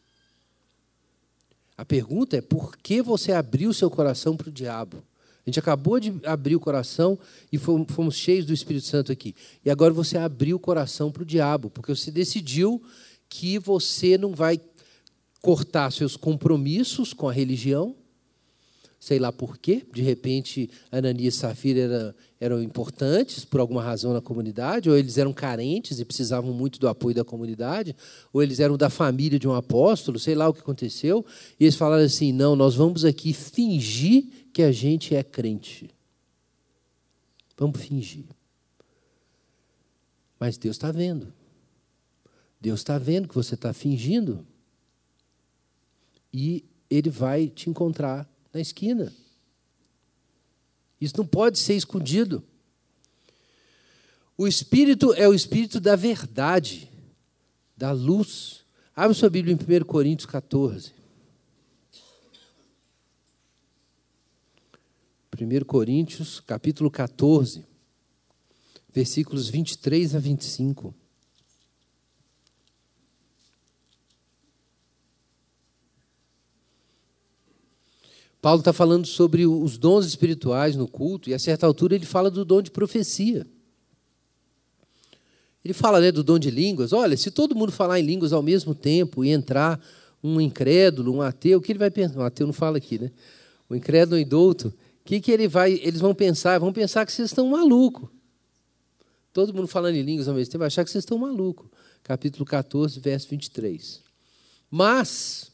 A 1.76 1.84
pergunta 1.84 2.36
é: 2.36 2.40
por 2.40 2.76
que 2.76 3.02
você 3.02 3.32
abriu 3.32 3.72
seu 3.72 3.90
coração 3.90 4.36
para 4.36 4.48
o 4.48 4.52
diabo? 4.52 4.98
A 5.44 5.50
gente 5.50 5.58
acabou 5.58 5.98
de 6.00 6.14
abrir 6.24 6.56
o 6.56 6.60
coração 6.60 7.18
e 7.52 7.58
fomos 7.58 8.16
cheios 8.16 8.44
do 8.44 8.52
Espírito 8.52 8.86
Santo 8.86 9.12
aqui. 9.12 9.34
E 9.64 9.70
agora 9.70 9.92
você 9.92 10.18
abriu 10.18 10.56
o 10.56 10.60
coração 10.60 11.12
para 11.12 11.22
o 11.22 11.26
diabo, 11.26 11.70
porque 11.70 11.94
você 11.94 12.10
decidiu 12.10 12.82
que 13.28 13.58
você 13.58 14.18
não 14.18 14.34
vai 14.34 14.60
cortar 15.40 15.92
seus 15.92 16.16
compromissos 16.16 17.12
com 17.12 17.28
a 17.28 17.32
religião, 17.32 17.94
sei 19.06 19.20
lá 19.20 19.30
por 19.30 19.56
quê, 19.56 19.86
de 19.94 20.02
repente 20.02 20.68
Ananias 20.90 21.34
e 21.34 21.38
Safira 21.38 21.78
era, 21.78 22.16
eram 22.40 22.60
importantes 22.60 23.44
por 23.44 23.60
alguma 23.60 23.80
razão 23.80 24.12
na 24.12 24.20
comunidade, 24.20 24.90
ou 24.90 24.98
eles 24.98 25.16
eram 25.16 25.32
carentes 25.32 26.00
e 26.00 26.04
precisavam 26.04 26.52
muito 26.52 26.80
do 26.80 26.88
apoio 26.88 27.14
da 27.14 27.24
comunidade, 27.24 27.94
ou 28.32 28.42
eles 28.42 28.58
eram 28.58 28.76
da 28.76 28.90
família 28.90 29.38
de 29.38 29.46
um 29.46 29.54
apóstolo, 29.54 30.18
sei 30.18 30.34
lá 30.34 30.48
o 30.48 30.52
que 30.52 30.58
aconteceu, 30.58 31.24
e 31.60 31.62
eles 31.62 31.76
falaram 31.76 32.02
assim: 32.02 32.32
não, 32.32 32.56
nós 32.56 32.74
vamos 32.74 33.04
aqui 33.04 33.32
fingir 33.32 34.24
que 34.52 34.60
a 34.60 34.72
gente 34.72 35.14
é 35.14 35.22
crente. 35.22 35.88
Vamos 37.56 37.80
fingir. 37.80 38.24
Mas 40.36 40.58
Deus 40.58 40.74
está 40.74 40.90
vendo. 40.90 41.32
Deus 42.60 42.80
está 42.80 42.98
vendo 42.98 43.28
que 43.28 43.36
você 43.36 43.54
está 43.54 43.72
fingindo. 43.72 44.44
E 46.32 46.64
Ele 46.90 47.08
vai 47.08 47.46
te 47.46 47.70
encontrar 47.70 48.28
na 48.56 48.60
esquina. 48.62 49.12
Isso 51.00 51.14
não 51.18 51.26
pode 51.26 51.58
ser 51.58 51.74
escondido. 51.74 52.42
O 54.36 54.46
Espírito 54.46 55.12
é 55.12 55.28
o 55.28 55.34
Espírito 55.34 55.78
da 55.78 55.94
verdade, 55.94 56.90
da 57.76 57.92
luz. 57.92 58.64
Abra 58.94 59.14
sua 59.14 59.28
Bíblia 59.28 59.54
em 59.54 59.82
1 59.82 59.84
Coríntios 59.84 60.26
14. 60.26 60.92
1 65.38 65.64
Coríntios, 65.66 66.40
capítulo 66.40 66.90
14, 66.90 67.62
versículos 68.90 69.50
23 69.50 70.14
a 70.14 70.18
25. 70.18 70.94
Paulo 78.46 78.60
está 78.60 78.72
falando 78.72 79.08
sobre 79.08 79.44
os 79.44 79.76
dons 79.76 80.06
espirituais 80.06 80.76
no 80.76 80.86
culto, 80.86 81.28
e 81.28 81.34
a 81.34 81.38
certa 81.40 81.66
altura 81.66 81.96
ele 81.96 82.06
fala 82.06 82.30
do 82.30 82.44
dom 82.44 82.62
de 82.62 82.70
profecia. 82.70 83.44
Ele 85.64 85.74
fala 85.74 86.00
né, 86.00 86.12
do 86.12 86.22
dom 86.22 86.38
de 86.38 86.48
línguas. 86.48 86.92
Olha, 86.92 87.16
se 87.16 87.32
todo 87.32 87.56
mundo 87.56 87.72
falar 87.72 87.98
em 87.98 88.04
línguas 88.04 88.32
ao 88.32 88.44
mesmo 88.44 88.72
tempo 88.72 89.24
e 89.24 89.30
entrar 89.30 89.84
um 90.22 90.40
incrédulo, 90.40 91.12
um 91.12 91.22
ateu, 91.22 91.58
o 91.58 91.60
que 91.60 91.72
ele 91.72 91.80
vai 91.80 91.90
pensar? 91.90 92.20
Um 92.20 92.22
ateu 92.22 92.46
não 92.46 92.54
fala 92.54 92.76
aqui, 92.76 93.00
né? 93.00 93.10
O 93.68 93.74
incrédulo 93.74 94.16
e 94.16 94.24
douto, 94.24 94.72
que, 95.04 95.20
que 95.20 95.32
ele 95.32 95.48
vai, 95.48 95.72
eles 95.82 95.98
vão 95.98 96.14
pensar? 96.14 96.56
Vão 96.60 96.72
pensar 96.72 97.04
que 97.04 97.10
vocês 97.12 97.30
estão 97.30 97.48
malucos. 97.48 98.08
Todo 99.32 99.52
mundo 99.52 99.66
falando 99.66 99.96
em 99.96 100.02
línguas 100.02 100.28
ao 100.28 100.34
mesmo 100.36 100.52
tempo, 100.52 100.60
vai 100.60 100.68
achar 100.68 100.84
que 100.84 100.90
vocês 100.92 101.02
estão 101.02 101.18
malucos. 101.18 101.66
Capítulo 102.04 102.44
14, 102.44 103.00
verso 103.00 103.28
23. 103.28 104.02
Mas, 104.70 105.50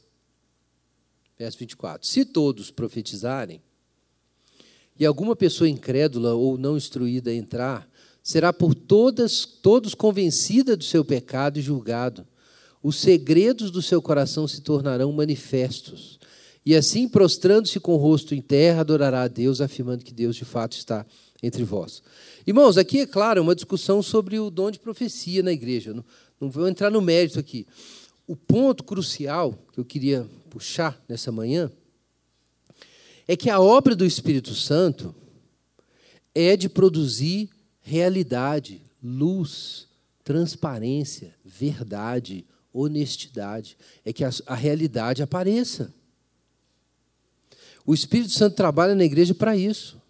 verso 1.42 1.58
24: 1.58 2.06
Se 2.06 2.24
todos 2.24 2.70
profetizarem, 2.70 3.60
e 4.98 5.04
alguma 5.04 5.34
pessoa 5.34 5.68
incrédula 5.68 6.34
ou 6.34 6.56
não 6.56 6.76
instruída 6.76 7.34
entrar, 7.34 7.88
será 8.22 8.52
por 8.52 8.74
todas, 8.74 9.44
todos 9.44 9.94
convencida 9.94 10.76
do 10.76 10.84
seu 10.84 11.04
pecado 11.04 11.58
e 11.58 11.62
julgado. 11.62 12.26
Os 12.82 12.96
segredos 12.96 13.70
do 13.70 13.80
seu 13.80 14.02
coração 14.02 14.46
se 14.46 14.60
tornarão 14.60 15.12
manifestos. 15.12 16.18
E 16.64 16.76
assim, 16.76 17.08
prostrando-se 17.08 17.80
com 17.80 17.94
o 17.94 17.96
rosto 17.96 18.34
em 18.34 18.40
terra, 18.40 18.80
adorará 18.80 19.22
a 19.22 19.28
Deus, 19.28 19.60
afirmando 19.60 20.04
que 20.04 20.12
Deus 20.12 20.36
de 20.36 20.44
fato 20.44 20.76
está 20.76 21.04
entre 21.42 21.64
vós. 21.64 22.02
Irmãos, 22.46 22.76
aqui 22.78 23.00
é 23.00 23.06
claro, 23.06 23.42
uma 23.42 23.54
discussão 23.54 24.02
sobre 24.02 24.38
o 24.38 24.50
dom 24.50 24.70
de 24.70 24.78
profecia 24.78 25.42
na 25.42 25.52
igreja. 25.52 25.92
Não, 25.92 26.04
não 26.40 26.50
vou 26.50 26.68
entrar 26.68 26.90
no 26.90 27.00
mérito 27.00 27.40
aqui. 27.40 27.66
O 28.26 28.36
ponto 28.36 28.84
crucial 28.84 29.58
que 29.72 29.80
eu 29.80 29.84
queria 29.84 30.28
puxar 30.48 31.02
nessa 31.08 31.32
manhã 31.32 31.70
é 33.26 33.36
que 33.36 33.50
a 33.50 33.60
obra 33.60 33.94
do 33.94 34.04
Espírito 34.04 34.54
Santo 34.54 35.14
é 36.34 36.56
de 36.56 36.68
produzir 36.68 37.50
realidade, 37.80 38.80
luz, 39.02 39.88
transparência, 40.24 41.34
verdade, 41.44 42.44
honestidade. 42.72 43.76
É 44.04 44.12
que 44.12 44.24
a, 44.24 44.30
a 44.46 44.54
realidade 44.54 45.22
apareça. 45.22 45.92
O 47.84 47.92
Espírito 47.92 48.32
Santo 48.32 48.56
trabalha 48.56 48.94
na 48.94 49.04
igreja 49.04 49.34
para 49.34 49.56
isso 49.56 50.02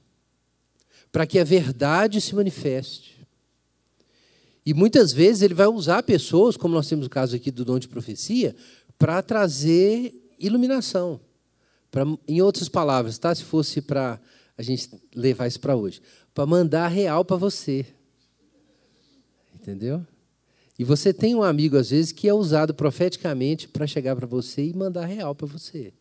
para 1.12 1.27
que 1.27 1.38
a 1.38 1.44
verdade 1.44 2.20
se 2.20 2.35
manifeste. 2.35 3.12
E 4.64 4.72
muitas 4.72 5.12
vezes 5.12 5.42
ele 5.42 5.55
vai 5.55 5.66
usar 5.66 6.03
pessoas, 6.03 6.57
como 6.57 6.75
nós 6.75 6.88
temos 6.88 7.07
o 7.07 7.11
caso 7.11 7.35
aqui 7.35 7.51
do 7.51 7.64
dom 7.64 7.79
de 7.79 7.88
profecia, 7.88 8.55
para 8.96 9.20
trazer 9.22 10.14
iluminação. 10.38 11.20
Pra, 11.90 12.05
em 12.27 12.40
outras 12.40 12.68
palavras, 12.68 13.18
tá? 13.18 13.35
se 13.35 13.42
fosse 13.42 13.83
para 13.83 14.20
a 14.57 14.62
gente 14.62 14.88
levar 15.14 15.46
isso 15.46 15.61
para 15.61 15.75
hoje, 15.75 16.01
para 16.33 16.46
mandar 16.46 16.88
real 16.88 17.25
para 17.25 17.37
você. 17.37 17.85
Entendeu? 19.55 20.07
E 20.79 20.85
você 20.85 21.12
tem 21.12 21.35
um 21.35 21.42
amigo, 21.42 21.77
às 21.77 21.90
vezes, 21.90 22.12
que 22.12 22.29
é 22.29 22.35
usado 22.35 22.75
profeticamente 22.75 23.68
para 23.68 23.87
chegar 23.87 24.16
para 24.16 24.27
você 24.27 24.64
e 24.64 24.75
mandar 24.75 25.05
real 25.05 25.35
para 25.35 25.46
você. 25.46 25.92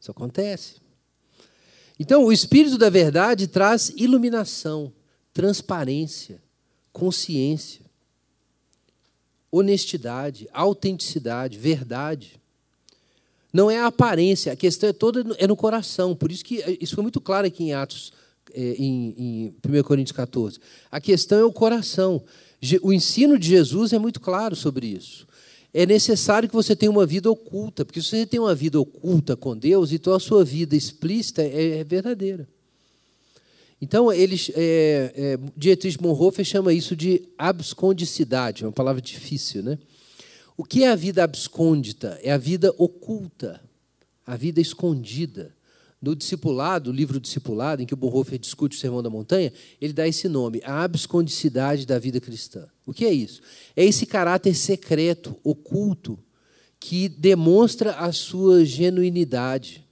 Isso 0.00 0.10
acontece. 0.10 0.76
Então, 1.98 2.24
o 2.24 2.32
Espírito 2.32 2.78
da 2.78 2.88
Verdade 2.88 3.46
traz 3.46 3.90
iluminação, 3.94 4.92
transparência, 5.34 6.42
consciência, 6.92 7.80
honestidade, 9.50 10.48
autenticidade, 10.52 11.58
verdade. 11.58 12.40
Não 13.52 13.70
é 13.70 13.78
a 13.78 13.86
aparência, 13.86 14.52
a 14.52 14.56
questão 14.56 14.88
é 14.88 14.92
toda 14.92 15.34
é 15.38 15.46
no 15.46 15.56
coração. 15.56 16.14
Por 16.14 16.30
isso 16.30 16.44
que 16.44 16.62
isso 16.80 16.94
foi 16.94 17.02
muito 17.02 17.20
claro 17.20 17.46
aqui 17.46 17.64
em 17.64 17.72
Atos, 17.72 18.12
é, 18.52 18.74
em, 18.74 19.14
em 19.16 19.78
1 19.78 19.82
Coríntios 19.82 20.16
14. 20.16 20.60
A 20.90 21.00
questão 21.00 21.38
é 21.38 21.44
o 21.44 21.52
coração. 21.52 22.22
O 22.82 22.92
ensino 22.92 23.38
de 23.38 23.48
Jesus 23.48 23.92
é 23.92 23.98
muito 23.98 24.20
claro 24.20 24.54
sobre 24.54 24.86
isso 24.86 25.26
é 25.72 25.86
necessário 25.86 26.48
que 26.48 26.54
você 26.54 26.74
tenha 26.74 26.90
uma 26.90 27.06
vida 27.06 27.30
oculta, 27.30 27.84
porque 27.84 28.02
se 28.02 28.08
você 28.08 28.26
tem 28.26 28.40
uma 28.40 28.54
vida 28.54 28.80
oculta 28.80 29.36
com 29.36 29.56
Deus, 29.56 29.92
então 29.92 30.12
a 30.12 30.20
sua 30.20 30.44
vida 30.44 30.74
explícita 30.74 31.42
é, 31.42 31.78
é 31.78 31.84
verdadeira. 31.84 32.48
Então, 33.80 34.12
eles, 34.12 34.50
é, 34.54 35.12
é, 35.14 35.38
Dietrich 35.56 35.96
Bonhoeffer 35.96 36.44
chama 36.44 36.72
isso 36.72 36.94
de 36.94 37.22
abscondicidade, 37.38 38.62
é 38.62 38.66
uma 38.66 38.72
palavra 38.72 39.00
difícil, 39.00 39.62
né? 39.62 39.78
O 40.56 40.64
que 40.64 40.84
é 40.84 40.90
a 40.90 40.94
vida 40.94 41.24
abscôndita? 41.24 42.20
É 42.22 42.30
a 42.30 42.36
vida 42.36 42.74
oculta, 42.76 43.62
a 44.26 44.36
vida 44.36 44.60
escondida. 44.60 45.54
No 46.02 46.14
discipulado, 46.14 46.90
o 46.90 46.92
livro 46.92 47.20
Discipulado, 47.20 47.82
em 47.82 47.86
que 47.86 47.94
o 47.94 47.96
Bonhoeffer 47.96 48.38
discute 48.38 48.76
o 48.76 48.80
Sermão 48.80 49.02
da 49.02 49.10
Montanha, 49.10 49.52
ele 49.80 49.92
dá 49.92 50.06
esse 50.08 50.28
nome, 50.28 50.60
a 50.64 50.82
abscondicidade 50.82 51.86
da 51.86 51.98
vida 51.98 52.20
cristã. 52.20 52.66
O 52.86 52.92
que 52.92 53.04
é 53.04 53.12
isso? 53.12 53.40
É 53.76 53.84
esse 53.84 54.06
caráter 54.06 54.54
secreto, 54.54 55.36
oculto, 55.44 56.18
que 56.78 57.08
demonstra 57.08 57.92
a 57.92 58.12
sua 58.12 58.64
genuinidade. 58.64 59.86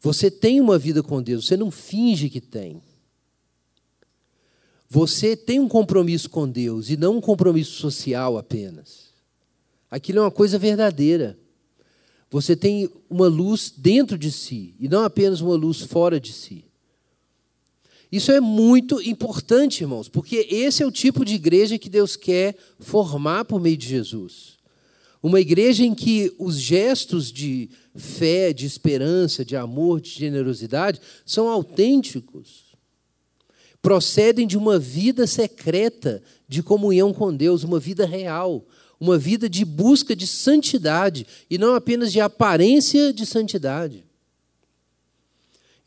Você 0.00 0.30
tem 0.30 0.60
uma 0.60 0.78
vida 0.78 1.02
com 1.02 1.22
Deus, 1.22 1.46
você 1.46 1.56
não 1.56 1.70
finge 1.70 2.28
que 2.28 2.40
tem. 2.40 2.80
Você 4.88 5.36
tem 5.36 5.60
um 5.60 5.68
compromisso 5.68 6.30
com 6.30 6.48
Deus 6.48 6.88
e 6.88 6.96
não 6.96 7.18
um 7.18 7.20
compromisso 7.20 7.72
social 7.72 8.38
apenas. 8.38 9.08
Aquilo 9.90 10.20
é 10.20 10.22
uma 10.22 10.30
coisa 10.30 10.58
verdadeira. 10.58 11.38
Você 12.30 12.54
tem 12.54 12.90
uma 13.08 13.26
luz 13.26 13.72
dentro 13.74 14.18
de 14.18 14.30
si 14.30 14.74
e 14.78 14.88
não 14.88 15.02
apenas 15.02 15.40
uma 15.40 15.54
luz 15.54 15.80
fora 15.80 16.20
de 16.20 16.32
si. 16.32 16.64
Isso 18.10 18.32
é 18.32 18.40
muito 18.40 19.02
importante, 19.02 19.82
irmãos, 19.82 20.08
porque 20.08 20.46
esse 20.50 20.82
é 20.82 20.86
o 20.86 20.90
tipo 20.90 21.24
de 21.24 21.34
igreja 21.34 21.78
que 21.78 21.90
Deus 21.90 22.16
quer 22.16 22.56
formar 22.80 23.44
por 23.44 23.60
meio 23.60 23.76
de 23.76 23.86
Jesus. 23.86 24.57
Uma 25.22 25.40
igreja 25.40 25.84
em 25.84 25.94
que 25.94 26.32
os 26.38 26.58
gestos 26.58 27.32
de 27.32 27.68
fé, 27.94 28.52
de 28.52 28.66
esperança, 28.66 29.44
de 29.44 29.56
amor, 29.56 30.00
de 30.00 30.10
generosidade 30.10 31.00
são 31.26 31.48
autênticos. 31.48 32.76
Procedem 33.82 34.46
de 34.46 34.56
uma 34.56 34.78
vida 34.78 35.26
secreta 35.26 36.22
de 36.48 36.62
comunhão 36.62 37.12
com 37.12 37.34
Deus, 37.34 37.64
uma 37.64 37.80
vida 37.80 38.06
real, 38.06 38.66
uma 39.00 39.18
vida 39.18 39.48
de 39.48 39.64
busca 39.64 40.14
de 40.14 40.26
santidade 40.26 41.26
e 41.50 41.58
não 41.58 41.74
apenas 41.74 42.12
de 42.12 42.20
aparência 42.20 43.12
de 43.12 43.26
santidade. 43.26 44.07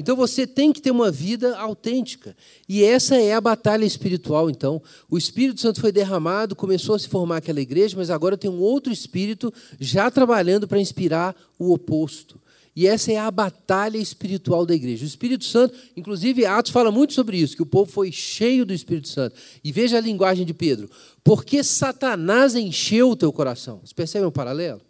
Então 0.01 0.15
você 0.15 0.47
tem 0.47 0.73
que 0.73 0.81
ter 0.81 0.89
uma 0.89 1.11
vida 1.11 1.55
autêntica. 1.57 2.35
E 2.67 2.83
essa 2.83 3.15
é 3.15 3.33
a 3.33 3.39
batalha 3.39 3.85
espiritual, 3.85 4.49
então. 4.49 4.81
O 5.07 5.17
Espírito 5.17 5.61
Santo 5.61 5.79
foi 5.79 5.91
derramado, 5.91 6.55
começou 6.55 6.95
a 6.95 6.99
se 6.99 7.07
formar 7.07 7.37
aquela 7.37 7.61
igreja, 7.61 7.95
mas 7.95 8.09
agora 8.09 8.35
tem 8.35 8.49
um 8.49 8.59
outro 8.59 8.91
espírito 8.91 9.53
já 9.79 10.09
trabalhando 10.09 10.67
para 10.67 10.79
inspirar 10.79 11.35
o 11.59 11.71
oposto. 11.71 12.41
E 12.75 12.87
essa 12.87 13.11
é 13.11 13.17
a 13.17 13.29
batalha 13.29 13.97
espiritual 13.97 14.65
da 14.65 14.73
igreja. 14.73 15.03
O 15.03 15.07
Espírito 15.07 15.43
Santo, 15.43 15.77
inclusive, 15.95 16.45
Atos 16.45 16.71
fala 16.71 16.89
muito 16.89 17.13
sobre 17.13 17.37
isso, 17.37 17.55
que 17.55 17.61
o 17.61 17.65
povo 17.65 17.91
foi 17.91 18.11
cheio 18.11 18.65
do 18.65 18.73
Espírito 18.73 19.09
Santo. 19.09 19.35
E 19.63 19.71
veja 19.71 19.97
a 19.97 20.01
linguagem 20.01 20.45
de 20.45 20.53
Pedro. 20.53 20.89
Porque 21.23 21.63
Satanás 21.63 22.55
encheu 22.55 23.11
o 23.11 23.15
teu 23.15 23.31
coração. 23.31 23.81
Você 23.83 23.93
percebe 23.93 24.25
um 24.25 24.31
paralelo? 24.31 24.81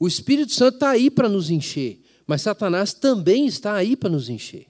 O 0.00 0.08
Espírito 0.08 0.52
Santo 0.52 0.74
está 0.74 0.90
aí 0.90 1.10
para 1.10 1.28
nos 1.28 1.50
encher, 1.50 2.00
mas 2.26 2.42
Satanás 2.42 2.92
também 2.92 3.46
está 3.46 3.74
aí 3.74 3.96
para 3.96 4.10
nos 4.10 4.28
encher. 4.28 4.66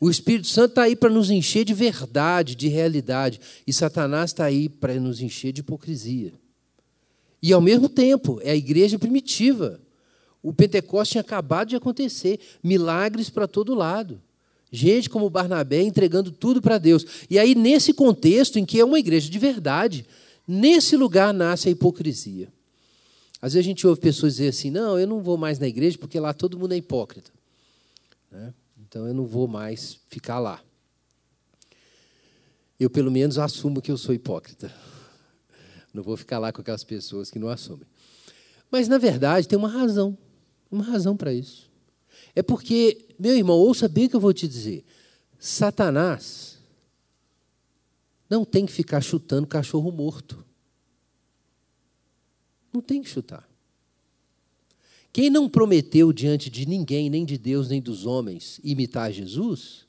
O 0.00 0.10
Espírito 0.10 0.48
Santo 0.48 0.70
está 0.70 0.82
aí 0.82 0.94
para 0.94 1.08
nos 1.08 1.30
encher 1.30 1.64
de 1.64 1.72
verdade, 1.72 2.54
de 2.54 2.68
realidade, 2.68 3.40
e 3.66 3.72
Satanás 3.72 4.30
está 4.30 4.44
aí 4.44 4.68
para 4.68 4.94
nos 4.94 5.20
encher 5.20 5.52
de 5.52 5.60
hipocrisia. 5.60 6.32
E 7.42 7.52
ao 7.52 7.60
mesmo 7.60 7.88
tempo, 7.88 8.40
é 8.42 8.50
a 8.50 8.56
igreja 8.56 8.98
primitiva 8.98 9.80
o 10.46 10.52
Pentecoste 10.52 11.12
tinha 11.12 11.22
acabado 11.22 11.70
de 11.70 11.74
acontecer, 11.74 12.38
milagres 12.62 13.28
para 13.28 13.48
todo 13.48 13.74
lado. 13.74 14.22
Gente 14.70 15.10
como 15.10 15.28
Barnabé 15.28 15.82
entregando 15.82 16.30
tudo 16.30 16.62
para 16.62 16.78
Deus. 16.78 17.04
E 17.28 17.36
aí, 17.36 17.52
nesse 17.56 17.92
contexto 17.92 18.56
em 18.56 18.64
que 18.64 18.78
é 18.78 18.84
uma 18.84 19.00
igreja 19.00 19.28
de 19.28 19.40
verdade, 19.40 20.06
nesse 20.46 20.96
lugar 20.96 21.34
nasce 21.34 21.68
a 21.68 21.72
hipocrisia. 21.72 22.46
Às 23.40 23.52
vezes 23.52 23.66
a 23.66 23.68
gente 23.68 23.86
ouve 23.86 24.00
pessoas 24.00 24.34
dizer 24.34 24.48
assim: 24.48 24.70
não, 24.70 24.98
eu 24.98 25.06
não 25.06 25.20
vou 25.20 25.36
mais 25.36 25.58
na 25.58 25.66
igreja 25.66 25.98
porque 25.98 26.18
lá 26.18 26.32
todo 26.32 26.58
mundo 26.58 26.72
é 26.72 26.76
hipócrita. 26.76 27.30
Né? 28.30 28.54
Então 28.78 29.06
eu 29.06 29.14
não 29.14 29.26
vou 29.26 29.46
mais 29.46 29.98
ficar 30.08 30.38
lá. 30.38 30.62
Eu, 32.78 32.90
pelo 32.90 33.10
menos, 33.10 33.38
assumo 33.38 33.80
que 33.80 33.90
eu 33.90 33.96
sou 33.96 34.14
hipócrita. 34.14 34.72
Não 35.94 36.02
vou 36.02 36.14
ficar 36.14 36.38
lá 36.38 36.52
com 36.52 36.60
aquelas 36.60 36.84
pessoas 36.84 37.30
que 37.30 37.38
não 37.38 37.48
assumem. 37.48 37.86
Mas, 38.70 38.86
na 38.86 38.98
verdade, 38.98 39.48
tem 39.48 39.58
uma 39.58 39.68
razão. 39.68 40.14
Uma 40.70 40.84
razão 40.84 41.16
para 41.16 41.32
isso. 41.32 41.70
É 42.34 42.42
porque, 42.42 43.06
meu 43.18 43.34
irmão, 43.34 43.56
ouça 43.56 43.88
bem 43.88 44.04
o 44.04 44.10
que 44.10 44.16
eu 44.16 44.20
vou 44.20 44.34
te 44.34 44.46
dizer. 44.46 44.84
Satanás 45.38 46.58
não 48.28 48.44
tem 48.44 48.66
que 48.66 48.72
ficar 48.72 49.00
chutando 49.00 49.46
cachorro 49.46 49.90
morto. 49.90 50.44
Não 52.76 52.82
tem 52.82 53.02
que 53.02 53.08
chutar. 53.08 53.48
Quem 55.10 55.30
não 55.30 55.48
prometeu 55.48 56.12
diante 56.12 56.50
de 56.50 56.66
ninguém, 56.66 57.08
nem 57.08 57.24
de 57.24 57.38
Deus, 57.38 57.70
nem 57.70 57.80
dos 57.80 58.04
homens, 58.04 58.60
imitar 58.62 59.10
Jesus, 59.10 59.86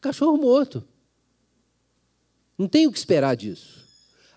cachorro 0.00 0.38
morto. 0.38 0.82
Não 2.56 2.66
tem 2.66 2.86
o 2.86 2.92
que 2.92 2.96
esperar 2.96 3.36
disso. 3.36 3.86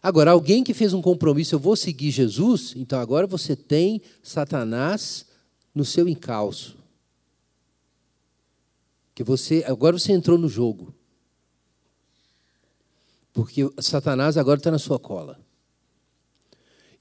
Agora, 0.03 0.31
alguém 0.31 0.65
que 0.65 0.73
fez 0.73 0.93
um 0.93 1.01
compromisso, 1.01 1.55
eu 1.55 1.59
vou 1.59 1.77
seguir 1.77 2.11
Jesus, 2.11 2.73
então 2.75 2.99
agora 2.99 3.25
você 3.25 3.55
tem 3.55 4.01
Satanás 4.21 5.25
no 5.73 5.85
seu 5.85 6.09
encalço. 6.09 6.77
Porque 9.07 9.23
você 9.23 9.63
agora 9.65 9.97
você 9.97 10.11
entrou 10.11 10.37
no 10.37 10.49
jogo. 10.49 10.93
Porque 13.31 13.61
Satanás 13.79 14.35
agora 14.35 14.59
está 14.59 14.69
na 14.69 14.79
sua 14.79 14.99
cola. 14.99 15.39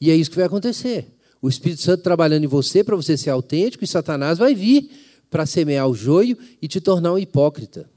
E 0.01 0.11
é 0.11 0.17
isso 0.17 0.31
que 0.31 0.37
vai 0.37 0.47
acontecer. 0.47 1.17
O 1.43 1.49
Espírito 1.49 1.83
Santo 1.83 2.03
trabalhando 2.03 2.45
em 2.45 2.49
você 2.49 2.83
para 2.83 2.97
você 2.97 3.17
ser 3.17 3.31
autêntico, 3.31 3.85
e 3.85 3.87
Satanás 3.87 4.39
vai 4.39 4.55
vir 4.55 4.91
para 5.31 5.47
semear 5.47 5.89
o 5.89 5.95
joio 5.95 6.37
e 6.61 6.67
te 6.67 6.81
tornar 6.81 7.13
um 7.13 7.19
hipócrita. 7.19 7.89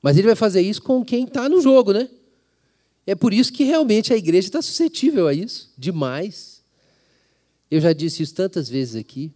Mas 0.00 0.16
ele 0.16 0.26
vai 0.26 0.36
fazer 0.36 0.60
isso 0.60 0.82
com 0.82 1.04
quem 1.04 1.24
está 1.24 1.48
no 1.48 1.60
jogo, 1.60 1.92
né? 1.92 2.08
É 3.06 3.14
por 3.14 3.32
isso 3.32 3.52
que 3.52 3.64
realmente 3.64 4.12
a 4.12 4.16
igreja 4.16 4.48
está 4.48 4.62
suscetível 4.62 5.26
a 5.26 5.34
isso, 5.34 5.72
demais. 5.76 6.62
Eu 7.70 7.80
já 7.80 7.92
disse 7.92 8.22
isso 8.22 8.34
tantas 8.34 8.68
vezes 8.68 8.96
aqui. 8.96 9.32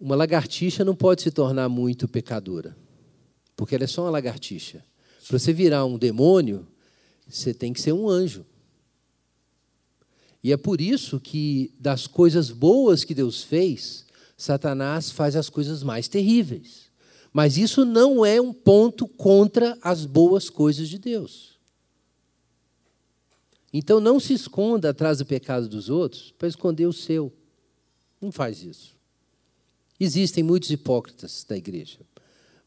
Uma 0.00 0.16
lagartixa 0.16 0.84
não 0.84 0.94
pode 0.94 1.22
se 1.22 1.30
tornar 1.30 1.68
muito 1.68 2.06
pecadora, 2.08 2.76
porque 3.56 3.74
ela 3.74 3.84
é 3.84 3.86
só 3.86 4.02
uma 4.02 4.10
lagartixa. 4.10 4.84
Para 5.26 5.38
você 5.38 5.52
virar 5.52 5.84
um 5.84 5.98
demônio, 5.98 6.66
você 7.28 7.52
tem 7.52 7.72
que 7.72 7.80
ser 7.80 7.92
um 7.92 8.08
anjo. 8.08 8.44
E 10.42 10.52
é 10.52 10.56
por 10.56 10.80
isso 10.80 11.18
que, 11.18 11.72
das 11.78 12.06
coisas 12.06 12.50
boas 12.50 13.04
que 13.04 13.14
Deus 13.14 13.42
fez, 13.42 14.06
Satanás 14.36 15.10
faz 15.10 15.34
as 15.34 15.50
coisas 15.50 15.82
mais 15.82 16.06
terríveis. 16.06 16.88
Mas 17.32 17.56
isso 17.56 17.84
não 17.84 18.24
é 18.24 18.40
um 18.40 18.52
ponto 18.52 19.06
contra 19.06 19.76
as 19.82 20.04
boas 20.04 20.48
coisas 20.48 20.88
de 20.88 20.98
Deus. 20.98 21.58
Então 23.72 24.00
não 24.00 24.18
se 24.18 24.32
esconda 24.32 24.90
atrás 24.90 25.18
do 25.18 25.26
pecado 25.26 25.68
dos 25.68 25.90
outros 25.90 26.32
para 26.38 26.48
esconder 26.48 26.86
o 26.86 26.92
seu. 26.92 27.32
Não 28.20 28.32
faz 28.32 28.62
isso. 28.62 28.96
Existem 30.00 30.42
muitos 30.42 30.70
hipócritas 30.70 31.44
da 31.46 31.56
igreja, 31.56 31.98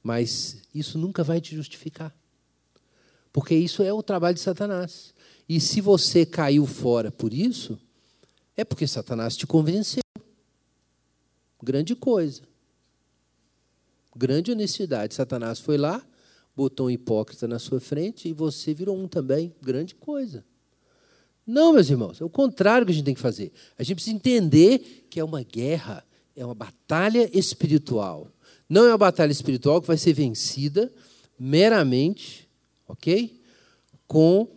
mas 0.03 0.62
isso 0.75 0.97
nunca 0.97 1.23
vai 1.23 1.39
te 1.39 1.55
justificar. 1.55 2.13
Porque 3.31 3.55
isso 3.55 3.81
é 3.81 3.93
o 3.93 4.03
trabalho 4.03 4.36
de 4.36 4.41
Satanás. 4.41 5.13
E 5.47 5.60
se 5.60 5.82
você 5.82 6.25
caiu 6.25 6.65
fora 6.65 7.12
por 7.12 7.34
isso, 7.34 7.77
é 8.56 8.63
porque 8.63 8.88
Satanás 8.88 9.36
te 9.36 9.45
convenceu. 9.47 10.01
Grande 11.62 11.95
coisa. 11.95 12.41
Grande 14.15 14.51
honestidade. 14.51 15.13
Satanás 15.13 15.60
foi 15.60 15.77
lá, 15.77 16.04
botou 16.56 16.88
um 16.88 16.89
hipócrita 16.89 17.47
na 17.47 17.60
sua 17.60 17.80
frente 17.80 18.27
e 18.27 18.34
você 18.34 18.73
virou 18.73 18.97
um 18.97 19.08
também. 19.08 19.54
Grande 19.62 19.95
coisa. 19.95 20.43
Não, 21.45 21.73
meus 21.73 21.89
irmãos, 21.89 22.21
é 22.21 22.23
o 22.23 22.30
contrário 22.30 22.86
que 22.86 22.91
a 22.91 22.95
gente 22.95 23.06
tem 23.06 23.15
que 23.15 23.21
fazer. 23.21 23.51
A 23.77 23.84
gente 23.84 23.95
precisa 23.95 24.15
entender 24.15 25.08
que 25.10 25.19
é 25.19 25.23
uma 25.23 25.43
guerra, 25.43 26.06
é 26.36 26.45
uma 26.45 26.56
batalha 26.56 27.30
espiritual. 27.38 28.27
Não 28.69 28.86
é 28.86 28.91
uma 28.91 28.97
batalha 28.97 29.32
espiritual 29.32 29.82
que 29.82 29.88
vai 29.88 29.97
ser 29.97 30.13
vencida 30.13 30.91
meramente, 31.38 32.47
ok? 32.88 33.41
Com 34.08 34.47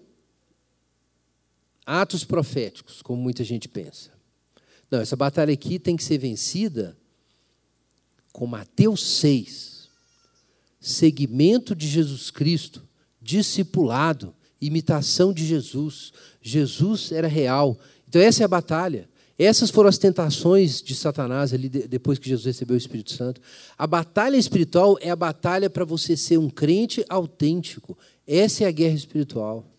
atos 1.87 2.25
proféticos, 2.25 3.03
como 3.03 3.21
muita 3.21 3.45
gente 3.45 3.69
pensa. 3.69 4.11
Não, 4.91 5.01
essa 5.01 5.17
batalha 5.17 5.53
aqui 5.53 5.79
tem 5.79 5.97
que 5.97 6.05
ser 6.05 6.19
vencida 6.19 6.97
com 8.33 8.47
Mateus 8.47 9.05
6, 9.19 9.89
segmento 10.81 11.75
de 11.75 11.87
Jesus 11.87 12.31
Cristo, 12.31 12.87
discipulado, 13.21 14.35
imitação 14.61 15.33
de 15.33 15.47
Jesus. 15.47 16.13
Jesus 16.43 17.13
era 17.13 17.29
real. 17.29 17.79
Então, 18.09 18.21
essa 18.21 18.43
é 18.43 18.45
a 18.45 18.49
batalha. 18.49 19.09
Essas 19.39 19.71
foram 19.71 19.89
as 19.89 19.99
tentações 19.99 20.81
de 20.81 20.95
Satanás 20.95 21.53
ali 21.53 21.69
depois 21.69 22.19
que 22.19 22.29
Jesus 22.29 22.47
recebeu 22.47 22.75
o 22.75 22.79
Espírito 22.79 23.13
Santo. 23.13 23.41
A 23.77 23.87
batalha 23.87 24.37
espiritual 24.37 24.97
é 25.01 25.11
a 25.11 25.17
batalha 25.17 25.69
para 25.69 25.85
você 25.85 26.17
ser 26.17 26.39
um 26.39 26.49
crente 26.49 27.05
autêntico. 27.09 27.99
Essa 28.27 28.65
é 28.65 28.67
a 28.69 28.73
guerra 28.73 28.95
espiritual. 28.95 29.74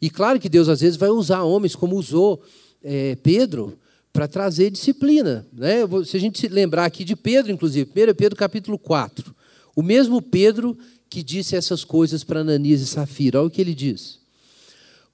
E 0.00 0.08
claro 0.08 0.38
que 0.38 0.48
Deus 0.48 0.68
às 0.68 0.80
vezes 0.80 0.96
vai 0.96 1.08
usar 1.08 1.42
homens, 1.42 1.74
como 1.74 1.96
usou 1.96 2.42
é, 2.82 3.16
Pedro, 3.16 3.78
para 4.12 4.28
trazer 4.28 4.70
disciplina. 4.70 5.46
Né? 5.52 5.78
Se 6.04 6.16
a 6.16 6.20
gente 6.20 6.48
lembrar 6.48 6.84
aqui 6.84 7.04
de 7.04 7.16
Pedro, 7.16 7.52
inclusive, 7.52 7.90
1 7.90 8.14
Pedro 8.14 8.36
capítulo 8.36 8.78
4. 8.78 9.34
O 9.74 9.82
mesmo 9.82 10.22
Pedro 10.22 10.76
que 11.08 11.22
disse 11.22 11.56
essas 11.56 11.84
coisas 11.84 12.22
para 12.22 12.40
Ananias 12.40 12.80
e 12.80 12.86
Safira. 12.86 13.40
Olha 13.40 13.48
o 13.48 13.50
que 13.50 13.60
ele 13.60 13.74
diz. 13.74 14.20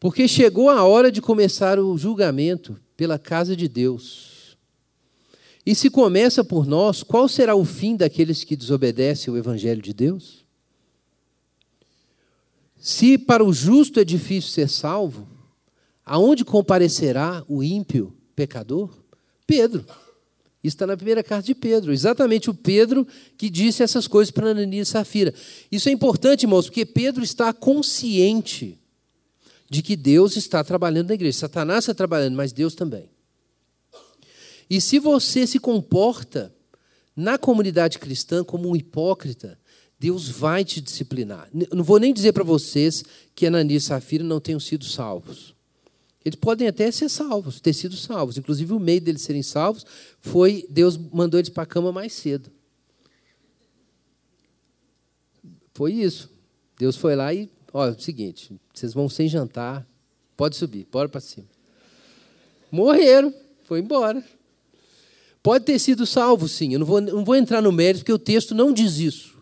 Porque 0.00 0.26
chegou 0.26 0.68
a 0.68 0.82
hora 0.84 1.10
de 1.10 1.22
começar 1.22 1.78
o 1.78 1.96
julgamento 1.96 2.76
pela 2.96 3.18
casa 3.18 3.56
de 3.56 3.68
Deus. 3.68 4.56
E 5.64 5.74
se 5.74 5.88
começa 5.88 6.44
por 6.44 6.66
nós, 6.66 7.02
qual 7.02 7.26
será 7.26 7.54
o 7.54 7.64
fim 7.64 7.96
daqueles 7.96 8.44
que 8.44 8.56
desobedecem 8.56 9.32
o 9.32 9.36
evangelho 9.36 9.80
de 9.80 9.94
Deus? 9.94 10.43
Se 12.84 13.16
para 13.16 13.42
o 13.42 13.50
justo 13.50 13.98
é 13.98 14.04
difícil 14.04 14.50
ser 14.50 14.68
salvo, 14.68 15.26
aonde 16.04 16.44
comparecerá 16.44 17.42
o 17.48 17.62
ímpio 17.62 18.14
pecador? 18.36 18.94
Pedro. 19.46 19.86
Isso 20.62 20.76
está 20.76 20.86
na 20.86 20.94
primeira 20.94 21.22
carta 21.22 21.46
de 21.46 21.54
Pedro. 21.54 21.94
Exatamente 21.94 22.50
o 22.50 22.54
Pedro 22.54 23.08
que 23.38 23.48
disse 23.48 23.82
essas 23.82 24.06
coisas 24.06 24.30
para 24.30 24.50
Ananias 24.50 24.88
e 24.88 24.90
Safira. 24.90 25.32
Isso 25.72 25.88
é 25.88 25.92
importante, 25.92 26.42
irmãos, 26.42 26.66
porque 26.66 26.84
Pedro 26.84 27.24
está 27.24 27.54
consciente 27.54 28.78
de 29.70 29.80
que 29.80 29.96
Deus 29.96 30.36
está 30.36 30.62
trabalhando 30.62 31.08
na 31.08 31.14
igreja. 31.14 31.38
Satanás 31.38 31.84
está 31.84 31.94
trabalhando, 31.94 32.36
mas 32.36 32.52
Deus 32.52 32.74
também. 32.74 33.08
E 34.68 34.78
se 34.78 34.98
você 34.98 35.46
se 35.46 35.58
comporta 35.58 36.54
na 37.16 37.38
comunidade 37.38 37.98
cristã 37.98 38.44
como 38.44 38.68
um 38.68 38.76
hipócrita, 38.76 39.58
Deus 40.04 40.28
vai 40.28 40.66
te 40.66 40.82
disciplinar. 40.82 41.48
Não 41.72 41.82
vou 41.82 41.98
nem 41.98 42.12
dizer 42.12 42.34
para 42.34 42.44
vocês 42.44 43.02
que 43.34 43.46
Ananias 43.46 43.84
e 43.84 43.86
Safira 43.86 44.22
não 44.22 44.38
tenham 44.38 44.60
sido 44.60 44.84
salvos. 44.84 45.54
Eles 46.22 46.38
podem 46.38 46.68
até 46.68 46.90
ser 46.90 47.08
salvos, 47.08 47.58
ter 47.58 47.72
sido 47.72 47.96
salvos. 47.96 48.36
Inclusive, 48.36 48.74
o 48.74 48.78
meio 48.78 49.00
deles 49.00 49.22
serem 49.22 49.42
salvos 49.42 49.86
foi 50.20 50.66
Deus 50.68 50.98
mandou 50.98 51.40
eles 51.40 51.48
para 51.48 51.62
a 51.62 51.66
cama 51.66 51.90
mais 51.90 52.12
cedo. 52.12 52.52
Foi 55.72 55.94
isso. 55.94 56.28
Deus 56.78 56.96
foi 56.96 57.16
lá 57.16 57.32
e, 57.32 57.48
ó, 57.72 57.86
é 57.86 57.90
o 57.92 57.98
seguinte, 57.98 58.54
vocês 58.74 58.92
vão 58.92 59.08
sem 59.08 59.26
jantar, 59.26 59.88
pode 60.36 60.54
subir, 60.56 60.86
bora 60.92 61.08
para 61.08 61.22
cima. 61.22 61.48
Morreram, 62.70 63.32
foi 63.62 63.80
embora. 63.80 64.22
Pode 65.42 65.64
ter 65.64 65.78
sido 65.78 66.04
salvo, 66.04 66.46
sim. 66.46 66.74
Eu 66.74 66.80
não 66.80 66.86
vou, 66.86 67.00
não 67.00 67.24
vou 67.24 67.36
entrar 67.36 67.62
no 67.62 67.72
mérito, 67.72 68.00
porque 68.00 68.12
o 68.12 68.18
texto 68.18 68.54
não 68.54 68.70
diz 68.70 68.98
isso. 68.98 69.33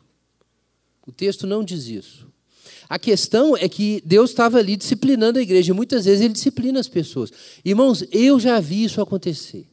O 1.06 1.12
texto 1.12 1.46
não 1.46 1.64
diz 1.64 1.86
isso. 1.86 2.26
A 2.88 2.98
questão 2.98 3.56
é 3.56 3.68
que 3.68 4.02
Deus 4.04 4.30
estava 4.30 4.58
ali 4.58 4.76
disciplinando 4.76 5.38
a 5.38 5.42
igreja. 5.42 5.74
Muitas 5.74 6.04
vezes 6.04 6.20
ele 6.20 6.34
disciplina 6.34 6.78
as 6.78 6.88
pessoas. 6.88 7.32
Irmãos, 7.64 8.04
eu 8.10 8.38
já 8.38 8.60
vi 8.60 8.84
isso 8.84 9.00
acontecer. 9.00 9.66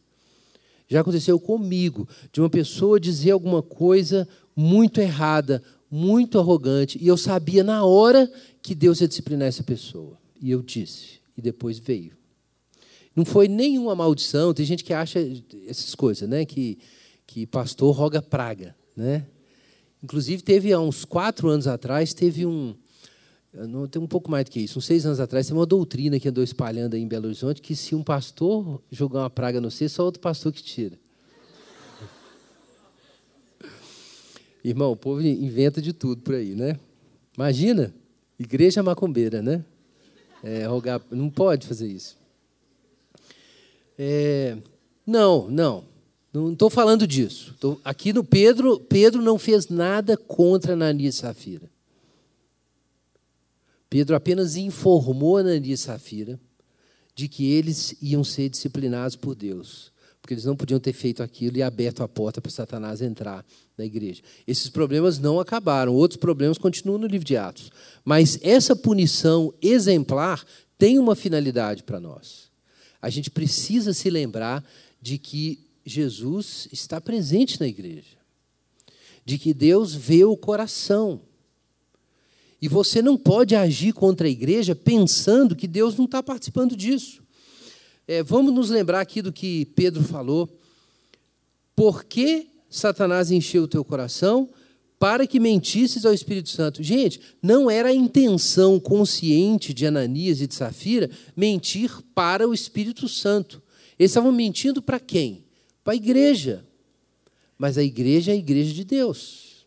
Já 0.87 1.01
aconteceu 1.01 1.39
comigo, 1.39 2.07
de 2.31 2.39
uma 2.39 2.49
pessoa 2.49 2.99
dizer 2.99 3.31
alguma 3.31 3.61
coisa 3.61 4.27
muito 4.55 4.99
errada, 4.99 5.61
muito 5.89 6.39
arrogante, 6.39 6.97
e 6.99 7.07
eu 7.07 7.15
sabia 7.15 7.63
na 7.63 7.83
hora 7.85 8.31
que 8.61 8.73
Deus 8.73 8.99
ia 9.01 9.07
disciplinar 9.07 9.47
essa 9.47 9.63
pessoa. 9.63 10.17
E 10.41 10.49
eu 10.49 10.61
disse, 10.63 11.19
e 11.37 11.41
depois 11.41 11.77
veio. 11.77 12.17
Não 13.15 13.25
foi 13.25 13.47
nenhuma 13.47 13.95
maldição, 13.95 14.53
tem 14.53 14.65
gente 14.65 14.83
que 14.83 14.93
acha 14.93 15.19
essas 15.67 15.93
coisas, 15.93 16.27
né? 16.27 16.45
Que, 16.45 16.77
que 17.27 17.45
pastor 17.45 17.93
roga 17.93 18.21
praga, 18.21 18.75
né? 18.95 19.25
Inclusive, 20.03 20.41
teve 20.41 20.71
há 20.71 20.79
uns 20.79 21.03
quatro 21.03 21.49
anos 21.49 21.67
atrás, 21.67 22.13
teve 22.13 22.45
um, 22.45 22.73
não 23.53 23.87
tem 23.87 24.01
um 24.01 24.07
pouco 24.07 24.29
mais 24.29 24.45
do 24.45 24.51
que 24.51 24.59
isso. 24.59 24.77
Uns 24.77 24.85
seis 24.85 25.05
anos 25.05 25.19
atrás, 25.19 25.47
tem 25.47 25.55
uma 25.55 25.65
doutrina 25.65 26.19
que 26.19 26.29
andou 26.29 26.43
espalhando 26.43 26.95
aí 26.95 27.01
em 27.01 27.07
Belo 27.07 27.25
Horizonte 27.25 27.61
que 27.61 27.75
se 27.75 27.95
um 27.95 28.03
pastor 28.03 28.81
jogar 28.91 29.21
uma 29.21 29.29
praga 29.29 29.59
no 29.59 29.71
você, 29.71 29.89
só 29.89 30.03
outro 30.03 30.21
pastor 30.21 30.53
que 30.53 30.61
tira. 30.61 30.97
Irmão, 34.63 34.91
o 34.91 34.95
povo 34.95 35.21
inventa 35.21 35.81
de 35.81 35.91
tudo 35.93 36.21
por 36.21 36.35
aí, 36.35 36.53
né? 36.53 36.79
Imagina, 37.35 37.93
igreja 38.37 38.83
macumbeira, 38.83 39.41
né? 39.41 39.65
É, 40.43 40.65
rogar, 40.65 41.01
não 41.09 41.29
pode 41.29 41.65
fazer 41.67 41.87
isso. 41.87 42.17
É, 43.97 44.57
não, 45.05 45.49
não, 45.49 45.83
não 46.33 46.53
estou 46.53 46.69
falando 46.69 47.07
disso. 47.07 47.55
Tô, 47.59 47.79
aqui 47.83 48.13
no 48.13 48.23
Pedro, 48.23 48.79
Pedro 48.79 49.21
não 49.21 49.39
fez 49.39 49.67
nada 49.67 50.15
contra 50.15 50.73
Ananias 50.73 51.15
e 51.15 51.17
Safira. 51.19 51.69
Pedro 53.89 54.15
apenas 54.15 54.55
informou 54.55 55.37
Ananias 55.37 55.81
e 55.81 55.83
Safira 55.83 56.39
de 57.15 57.27
que 57.27 57.51
eles 57.51 57.95
iam 58.01 58.23
ser 58.23 58.47
disciplinados 58.47 59.15
por 59.15 59.35
Deus, 59.35 59.91
porque 60.21 60.33
eles 60.33 60.45
não 60.45 60.55
podiam 60.55 60.79
ter 60.79 60.93
feito 60.93 61.21
aquilo 61.21 61.57
e 61.57 61.63
aberto 61.63 62.01
a 62.01 62.07
porta 62.07 62.39
para 62.39 62.51
Satanás 62.51 63.01
entrar 63.01 63.45
na 63.77 63.83
igreja. 63.83 64.21
Esses 64.47 64.69
problemas 64.69 65.19
não 65.19 65.39
acabaram, 65.39 65.93
outros 65.93 66.17
problemas 66.17 66.57
continuam 66.57 66.99
no 66.99 67.07
livro 67.07 67.25
de 67.25 67.35
Atos. 67.35 67.71
Mas 68.05 68.39
essa 68.41 68.75
punição 68.75 69.53
exemplar 69.61 70.45
tem 70.77 70.97
uma 70.97 71.15
finalidade 71.15 71.83
para 71.83 71.99
nós. 71.99 72.49
A 73.01 73.09
gente 73.09 73.29
precisa 73.29 73.93
se 73.93 74.09
lembrar 74.09 74.63
de 75.01 75.17
que 75.17 75.68
Jesus 75.85 76.67
está 76.71 76.99
presente 77.01 77.59
na 77.59 77.67
igreja 77.67 78.19
de 79.29 79.37
que 79.37 79.53
Deus 79.53 79.93
vê 79.93 80.23
o 80.25 80.35
coração. 80.35 81.21
E 82.61 82.67
você 82.67 83.01
não 83.01 83.15
pode 83.15 83.55
agir 83.55 83.93
contra 83.93 84.27
a 84.27 84.29
igreja 84.29 84.75
pensando 84.75 85.55
que 85.55 85.67
Deus 85.67 85.95
não 85.95 86.05
está 86.05 86.21
participando 86.21 86.75
disso. 86.75 87.21
É, 88.07 88.23
vamos 88.23 88.51
nos 88.53 88.71
lembrar 88.71 89.01
aqui 89.01 89.21
do 89.21 89.31
que 89.31 89.65
Pedro 89.75 90.03
falou. 90.03 90.49
Por 91.75 92.03
que 92.03 92.47
Satanás 92.69 93.29
encheu 93.29 93.63
o 93.63 93.67
teu 93.67 93.85
coração? 93.85 94.49
Para 94.97 95.27
que 95.27 95.39
mentisses 95.39 96.05
ao 96.05 96.13
Espírito 96.13 96.49
Santo. 96.49 96.81
Gente, 96.81 97.21
não 97.41 97.69
era 97.69 97.89
a 97.89 97.93
intenção 97.93 98.79
consciente 98.79 99.73
de 99.73 99.85
Ananias 99.85 100.41
e 100.41 100.47
de 100.47 100.55
Safira 100.55 101.09
mentir 101.35 102.01
para 102.13 102.49
o 102.49 102.53
Espírito 102.53 103.07
Santo. 103.07 103.61
Eles 103.97 104.09
estavam 104.11 104.31
mentindo 104.31 104.81
para 104.81 104.99
quem? 104.99 105.45
Para 105.89 105.95
a 105.95 105.97
igreja. 105.97 106.63
Mas 107.57 107.75
a 107.75 107.83
igreja 107.83 108.31
é 108.31 108.35
a 108.35 108.37
igreja 108.37 108.71
de 108.75 108.83
Deus. 108.83 109.65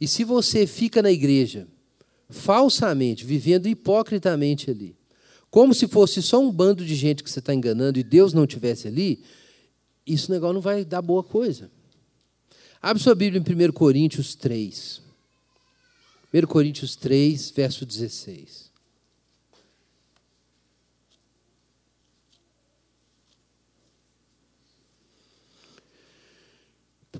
E 0.00 0.08
se 0.08 0.24
você 0.24 0.66
fica 0.66 1.00
na 1.00 1.12
igreja 1.12 1.68
falsamente, 2.28 3.24
vivendo 3.24 3.68
hipocritamente 3.68 4.72
ali, 4.72 4.96
como 5.52 5.72
se 5.72 5.86
fosse 5.86 6.20
só 6.20 6.40
um 6.40 6.50
bando 6.50 6.84
de 6.84 6.96
gente 6.96 7.22
que 7.22 7.30
você 7.30 7.38
está 7.38 7.54
enganando 7.54 7.96
e 7.96 8.02
Deus 8.02 8.32
não 8.32 8.44
tivesse 8.44 8.88
ali, 8.88 9.22
isso 10.04 10.32
negócio 10.32 10.54
não 10.54 10.60
vai 10.60 10.84
dar 10.84 11.00
boa 11.00 11.22
coisa. 11.22 11.70
Abre 12.82 13.00
sua 13.00 13.14
Bíblia 13.14 13.40
em 13.40 13.68
1 13.68 13.72
Coríntios 13.72 14.34
3. 14.34 15.00
1 16.34 16.46
Coríntios 16.48 16.96
3, 16.96 17.52
verso 17.52 17.86
16. 17.86 18.63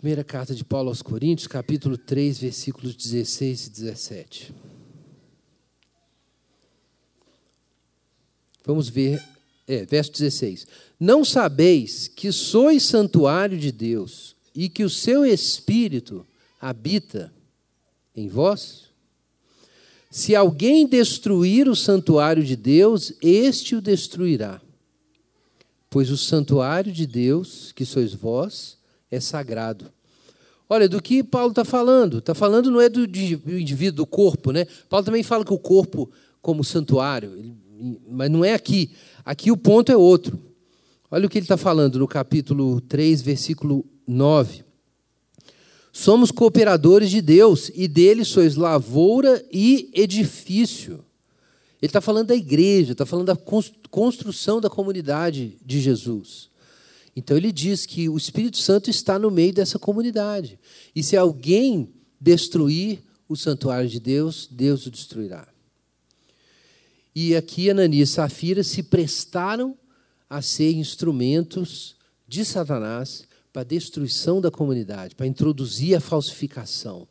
Primeira 0.05 0.23
carta 0.23 0.55
de 0.55 0.63
Paulo 0.63 0.91
aos 0.91 1.01
Coríntios, 1.01 1.47
capítulo 1.47 1.97
3, 1.97 2.37
versículos 2.39 2.95
16 2.95 3.69
e 3.69 3.71
17. 3.71 4.55
Vamos 8.67 8.91
ver, 8.91 9.19
é, 9.67 9.87
verso 9.87 10.13
16. 10.13 10.67
Não 11.01 11.25
sabeis 11.25 12.07
que 12.07 12.31
sois 12.31 12.83
santuário 12.83 13.57
de 13.57 13.73
Deus 13.73 14.37
e 14.55 14.69
que 14.69 14.85
o 14.85 14.91
seu 14.91 15.25
Espírito 15.25 16.27
habita 16.61 17.33
em 18.15 18.29
vós? 18.29 18.91
Se 20.11 20.37
alguém 20.37 20.87
destruir 20.87 21.67
o 21.67 21.75
santuário 21.75 22.45
de 22.45 22.57
Deus, 22.57 23.15
este 23.23 23.75
o 23.75 23.81
destruirá. 23.81 24.61
Pois 25.89 26.11
o 26.11 26.19
santuário 26.19 26.93
de 26.93 27.07
Deus, 27.07 27.73
que 27.73 27.87
sois 27.87 28.13
vós, 28.13 28.84
é 29.11 29.21
sagrado. 29.21 29.93
Olha, 30.69 30.89
do 30.89 31.01
que 31.01 31.23
Paulo 31.23 31.51
está 31.51 31.65
falando? 31.65 32.19
Está 32.19 32.35
falando 32.35 32.71
não 32.71 32.81
é 32.81 32.89
do, 32.89 33.05
indivíduo, 33.05 33.97
do 33.99 34.07
corpo, 34.07 34.51
né? 34.51 34.67
Paulo 34.89 35.05
também 35.05 35.23
fala 35.23 35.45
que 35.45 35.53
o 35.53 35.59
corpo, 35.59 36.11
como 36.41 36.65
santuário, 36.65 37.57
mas 38.09 38.31
não 38.31 38.45
é 38.45 38.55
aqui. 38.55 38.91
Aqui 39.25 39.51
o 39.51 39.57
ponto 39.57 39.93
é 39.93 39.97
outro. 39.97 40.39
Olha 41.11 41.27
o 41.27 41.29
que 41.29 41.39
ele 41.39 41.45
está 41.45 41.57
falando 41.57 41.99
no 41.99 42.09
capítulo 42.09 42.81
3, 42.81 43.23
versículo 43.23 43.85
9. 44.07 44.65
Somos 45.93 46.33
cooperadores 46.33 47.11
de 47.11 47.23
Deus 47.23 47.71
e 47.75 47.87
dele 47.87 48.25
sois 48.25 48.57
lavoura 48.57 49.45
e 49.53 49.91
edifício. 49.95 51.05
Ele 51.81 51.89
está 51.89 52.01
falando 52.01 52.29
da 52.29 52.35
igreja, 52.35 52.93
está 52.93 53.07
falando 53.07 53.27
da 53.27 53.37
construção 53.91 54.61
da 54.61 54.69
comunidade 54.69 55.57
de 55.65 55.81
Jesus. 55.81 56.51
Então 57.17 57.37
ele 57.37 57.53
diz 57.53 57.87
que 57.87 58.09
o 58.09 58.17
Espírito 58.17 58.59
Santo 58.59 58.91
está 58.91 59.19
no 59.19 59.31
meio 59.31 59.53
dessa 59.53 59.79
comunidade. 59.79 60.59
E 60.95 61.03
se 61.03 61.17
alguém 61.17 61.93
destruir 62.21 63.03
o 63.29 63.37
santuário 63.37 63.89
de 63.89 64.01
Deus, 64.01 64.49
Deus 64.51 64.87
o 64.87 64.91
destruirá. 64.91 65.47
E 67.15 67.37
aqui 67.37 67.71
Ananias 67.71 68.11
e 68.11 68.13
Safira 68.13 68.65
se 68.65 68.83
prestaram 68.83 69.77
a 70.29 70.43
ser 70.43 70.73
instrumentos 70.73 71.95
de 72.27 72.45
Satanás 72.45 73.25
para 73.53 73.63
a 73.63 73.65
destruição 73.65 74.41
da 74.41 74.51
comunidade, 74.51 75.15
para 75.15 75.27
introduzir 75.27 75.95
a 75.95 76.01
falsificação. 76.01 77.07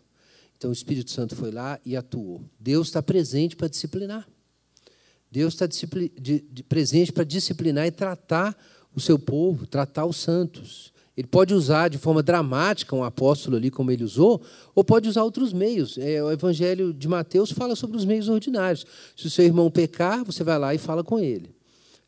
Então 0.57 0.69
o 0.69 0.73
Espírito 0.73 1.11
Santo 1.11 1.35
foi 1.35 1.51
lá 1.51 1.79
e 1.85 1.95
atuou. 1.95 2.43
Deus 2.59 2.87
está 2.87 3.01
presente 3.01 3.55
para 3.55 3.69
disciplinar. 3.69 4.27
Deus 5.31 5.53
está 5.53 5.67
presente 6.67 7.11
para 7.11 7.23
disciplinar 7.23 7.87
e 7.87 7.91
tratar 7.91 8.57
o 8.95 8.99
seu 8.99 9.17
povo, 9.17 9.65
tratar 9.65 10.05
os 10.05 10.17
santos. 10.17 10.93
Ele 11.15 11.27
pode 11.27 11.53
usar 11.53 11.89
de 11.89 11.97
forma 11.97 12.23
dramática 12.23 12.95
um 12.95 13.03
apóstolo 13.03 13.55
ali, 13.55 13.69
como 13.69 13.91
ele 13.91 14.03
usou, 14.03 14.41
ou 14.73 14.83
pode 14.83 15.07
usar 15.07 15.23
outros 15.23 15.53
meios. 15.53 15.97
É, 15.97 16.23
o 16.23 16.31
Evangelho 16.31 16.91
de 16.91 17.07
Mateus 17.07 17.51
fala 17.51 17.75
sobre 17.75 17.97
os 17.97 18.05
meios 18.05 18.29
ordinários. 18.29 18.85
Se 19.15 19.27
o 19.27 19.29
seu 19.29 19.45
irmão 19.45 19.69
pecar, 19.69 20.23
você 20.23 20.43
vai 20.43 20.57
lá 20.57 20.73
e 20.73 20.79
fala 20.79 21.03
com 21.03 21.19
ele. 21.19 21.53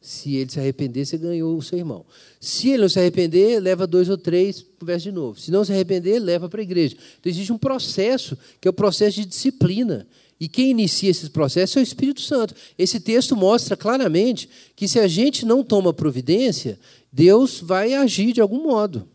Se 0.01 0.35
ele 0.35 0.51
se 0.51 0.59
arrepender, 0.59 1.05
você 1.05 1.17
ganhou 1.17 1.57
o 1.57 1.61
seu 1.61 1.77
irmão. 1.77 2.05
Se 2.39 2.69
ele 2.69 2.83
não 2.83 2.89
se 2.89 2.99
arrepender, 2.99 3.59
leva 3.59 3.87
dois 3.87 4.09
ou 4.09 4.17
três, 4.17 4.63
conversa 4.79 5.03
de 5.03 5.11
novo. 5.11 5.39
Se 5.39 5.51
não 5.51 5.63
se 5.63 5.71
arrepender, 5.71 6.19
leva 6.19 6.47
para 6.47 6.61
a 6.61 6.63
igreja. 6.63 6.95
Então, 7.19 7.31
existe 7.31 7.51
um 7.51 7.57
processo, 7.57 8.37
que 8.61 8.67
é 8.67 8.71
o 8.71 8.73
processo 8.73 9.15
de 9.15 9.25
disciplina. 9.25 10.07
E 10.39 10.49
quem 10.49 10.71
inicia 10.71 11.09
esses 11.09 11.29
processos 11.29 11.77
é 11.77 11.79
o 11.79 11.83
Espírito 11.83 12.21
Santo. 12.21 12.53
Esse 12.77 12.99
texto 12.99 13.35
mostra 13.35 13.77
claramente 13.77 14.49
que 14.75 14.87
se 14.87 14.99
a 14.99 15.07
gente 15.07 15.45
não 15.45 15.63
toma 15.63 15.93
providência, 15.93 16.77
Deus 17.11 17.61
vai 17.61 17.93
agir 17.93 18.33
de 18.33 18.41
algum 18.41 18.63
modo. 18.63 19.07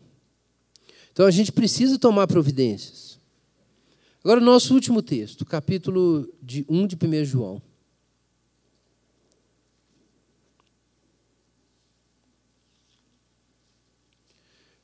Então 1.12 1.26
a 1.26 1.30
gente 1.30 1.52
precisa 1.52 1.98
tomar 1.98 2.26
providências. 2.26 3.18
Agora, 4.24 4.40
o 4.40 4.44
nosso 4.44 4.74
último 4.74 5.02
texto, 5.02 5.44
capítulo 5.44 6.28
de 6.42 6.64
1 6.68 6.86
de 6.86 6.96
1 6.96 7.24
João. 7.24 7.62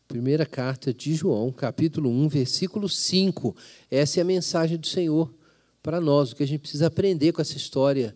Primeira 0.08 0.46
carta 0.46 0.94
de 0.94 1.14
João, 1.14 1.50
capítulo 1.52 2.08
1, 2.08 2.28
versículo 2.28 2.88
5. 2.88 3.54
Essa 3.90 4.20
é 4.20 4.22
a 4.22 4.24
mensagem 4.24 4.78
do 4.78 4.86
Senhor 4.86 5.30
para 5.86 6.00
nós, 6.00 6.32
o 6.32 6.34
que 6.34 6.42
a 6.42 6.46
gente 6.46 6.62
precisa 6.62 6.88
aprender 6.88 7.30
com 7.30 7.40
essa 7.40 7.56
história 7.56 8.12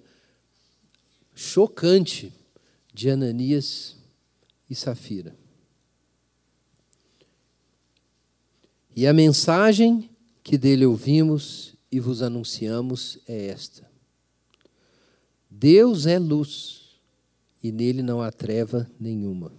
chocante 1.37 2.33
de 2.93 3.09
Ananias 3.09 3.95
e 4.69 4.75
Safira. 4.75 5.37
E 8.97 9.07
a 9.07 9.13
mensagem 9.13 10.11
que 10.43 10.59
dele 10.59 10.85
ouvimos 10.85 11.77
e 11.93 12.01
vos 12.01 12.23
anunciamos 12.23 13.21
é 13.25 13.47
esta: 13.47 13.89
Deus 15.49 16.07
é 16.07 16.19
luz 16.19 16.97
e 17.63 17.71
nele 17.71 18.03
não 18.03 18.21
há 18.21 18.33
treva 18.33 18.91
nenhuma. 18.99 19.53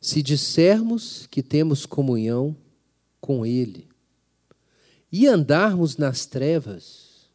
Se 0.00 0.22
dissermos 0.22 1.26
que 1.26 1.42
temos 1.42 1.84
comunhão 1.84 2.56
com 3.20 3.44
Ele 3.44 3.89
e 5.10 5.26
andarmos 5.26 5.96
nas 5.96 6.26
trevas, 6.26 7.28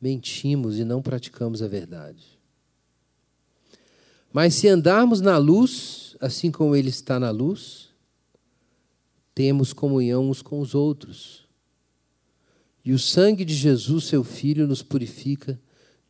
mentimos 0.00 0.78
e 0.78 0.84
não 0.84 1.00
praticamos 1.00 1.62
a 1.62 1.68
verdade. 1.68 2.38
Mas 4.32 4.54
se 4.54 4.68
andarmos 4.68 5.20
na 5.20 5.36
luz, 5.36 6.16
assim 6.20 6.50
como 6.50 6.74
Ele 6.74 6.88
está 6.88 7.18
na 7.18 7.30
luz, 7.30 7.88
temos 9.34 9.72
comunhão 9.72 10.28
uns 10.28 10.42
com 10.42 10.60
os 10.60 10.74
outros. 10.74 11.48
E 12.84 12.92
o 12.92 12.98
sangue 12.98 13.44
de 13.44 13.54
Jesus, 13.54 14.04
seu 14.04 14.24
Filho, 14.24 14.66
nos 14.66 14.82
purifica 14.82 15.60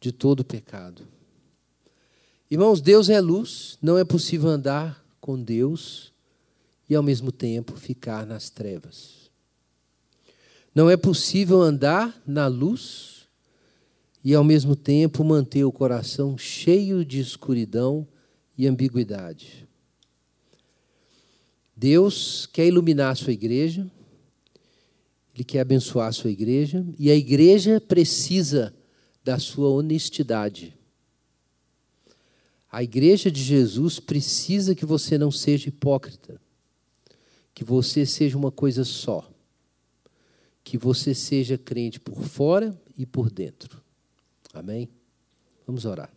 de 0.01 0.13
todo 0.13 0.45
pecado. 0.45 1.07
Irmãos, 2.51 2.81
Deus 2.81 3.09
é 3.09 3.21
luz, 3.21 3.79
não 3.81 3.97
é 3.97 4.05
possível 4.05 4.49
andar 4.49 5.05
com 5.21 5.41
Deus 5.41 6.13
e 6.89 6.95
ao 6.95 7.03
mesmo 7.03 7.31
tempo 7.31 7.77
ficar 7.77 8.27
nas 8.27 8.51
trevas. 8.51 9.20
Não 10.75 10.89
é 10.89 10.97
possível 10.97 11.61
andar 11.61 12.23
na 12.27 12.47
luz 12.47 13.29
e 14.23 14.35
ao 14.35 14.45
mesmo 14.45 14.77
tempo 14.77 15.25
manter 15.25 15.65
o 15.65 15.73
coração 15.73 16.37
cheio 16.39 17.05
de 17.05 17.19
escuridão 17.19 18.07
e 18.57 18.67
ambiguidade. 18.67 19.67
Deus 21.75 22.47
quer 22.47 22.67
iluminar 22.67 23.13
a 23.13 23.15
sua 23.15 23.33
igreja, 23.33 23.91
Ele 25.35 25.43
quer 25.43 25.61
abençoar 25.61 26.09
a 26.09 26.13
sua 26.13 26.31
igreja, 26.31 26.87
e 26.99 27.11
a 27.11 27.15
igreja 27.15 27.81
precisa 27.81 28.75
da 29.25 29.39
sua 29.39 29.71
honestidade. 29.71 30.77
A 32.71 32.83
igreja 32.83 33.31
de 33.31 33.43
Jesus 33.43 33.99
precisa 33.99 34.75
que 34.75 34.85
você 34.85 35.17
não 35.17 35.31
seja 35.31 35.69
hipócrita, 35.69 36.41
que 37.55 37.65
você 37.65 38.05
seja 38.05 38.37
uma 38.37 38.53
coisa 38.53 38.85
só, 38.85 39.29
que 40.63 40.79
você 40.79 41.15
seja 41.15 41.57
crente 41.59 41.99
por 41.99 42.23
fora 42.23 42.79
e 42.97 43.07
por 43.07 43.31
dentro. 43.31 43.81
Amém? 44.53 44.89
Vamos 45.67 45.85
orar. 45.85 46.13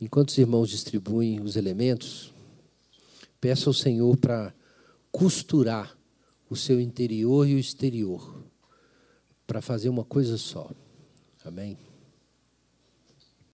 Enquanto 0.00 0.30
os 0.30 0.38
irmãos 0.38 0.70
distribuem 0.70 1.40
os 1.40 1.56
elementos, 1.56 2.32
peço 3.40 3.68
ao 3.68 3.74
Senhor 3.74 4.16
para 4.16 4.54
costurar 5.12 5.96
o 6.48 6.56
seu 6.56 6.80
interior 6.80 7.46
e 7.46 7.54
o 7.54 7.58
exterior 7.58 8.42
para 9.46 9.60
fazer 9.60 9.88
uma 9.88 10.04
coisa 10.04 10.38
só. 10.38 10.70
Amém? 11.44 11.76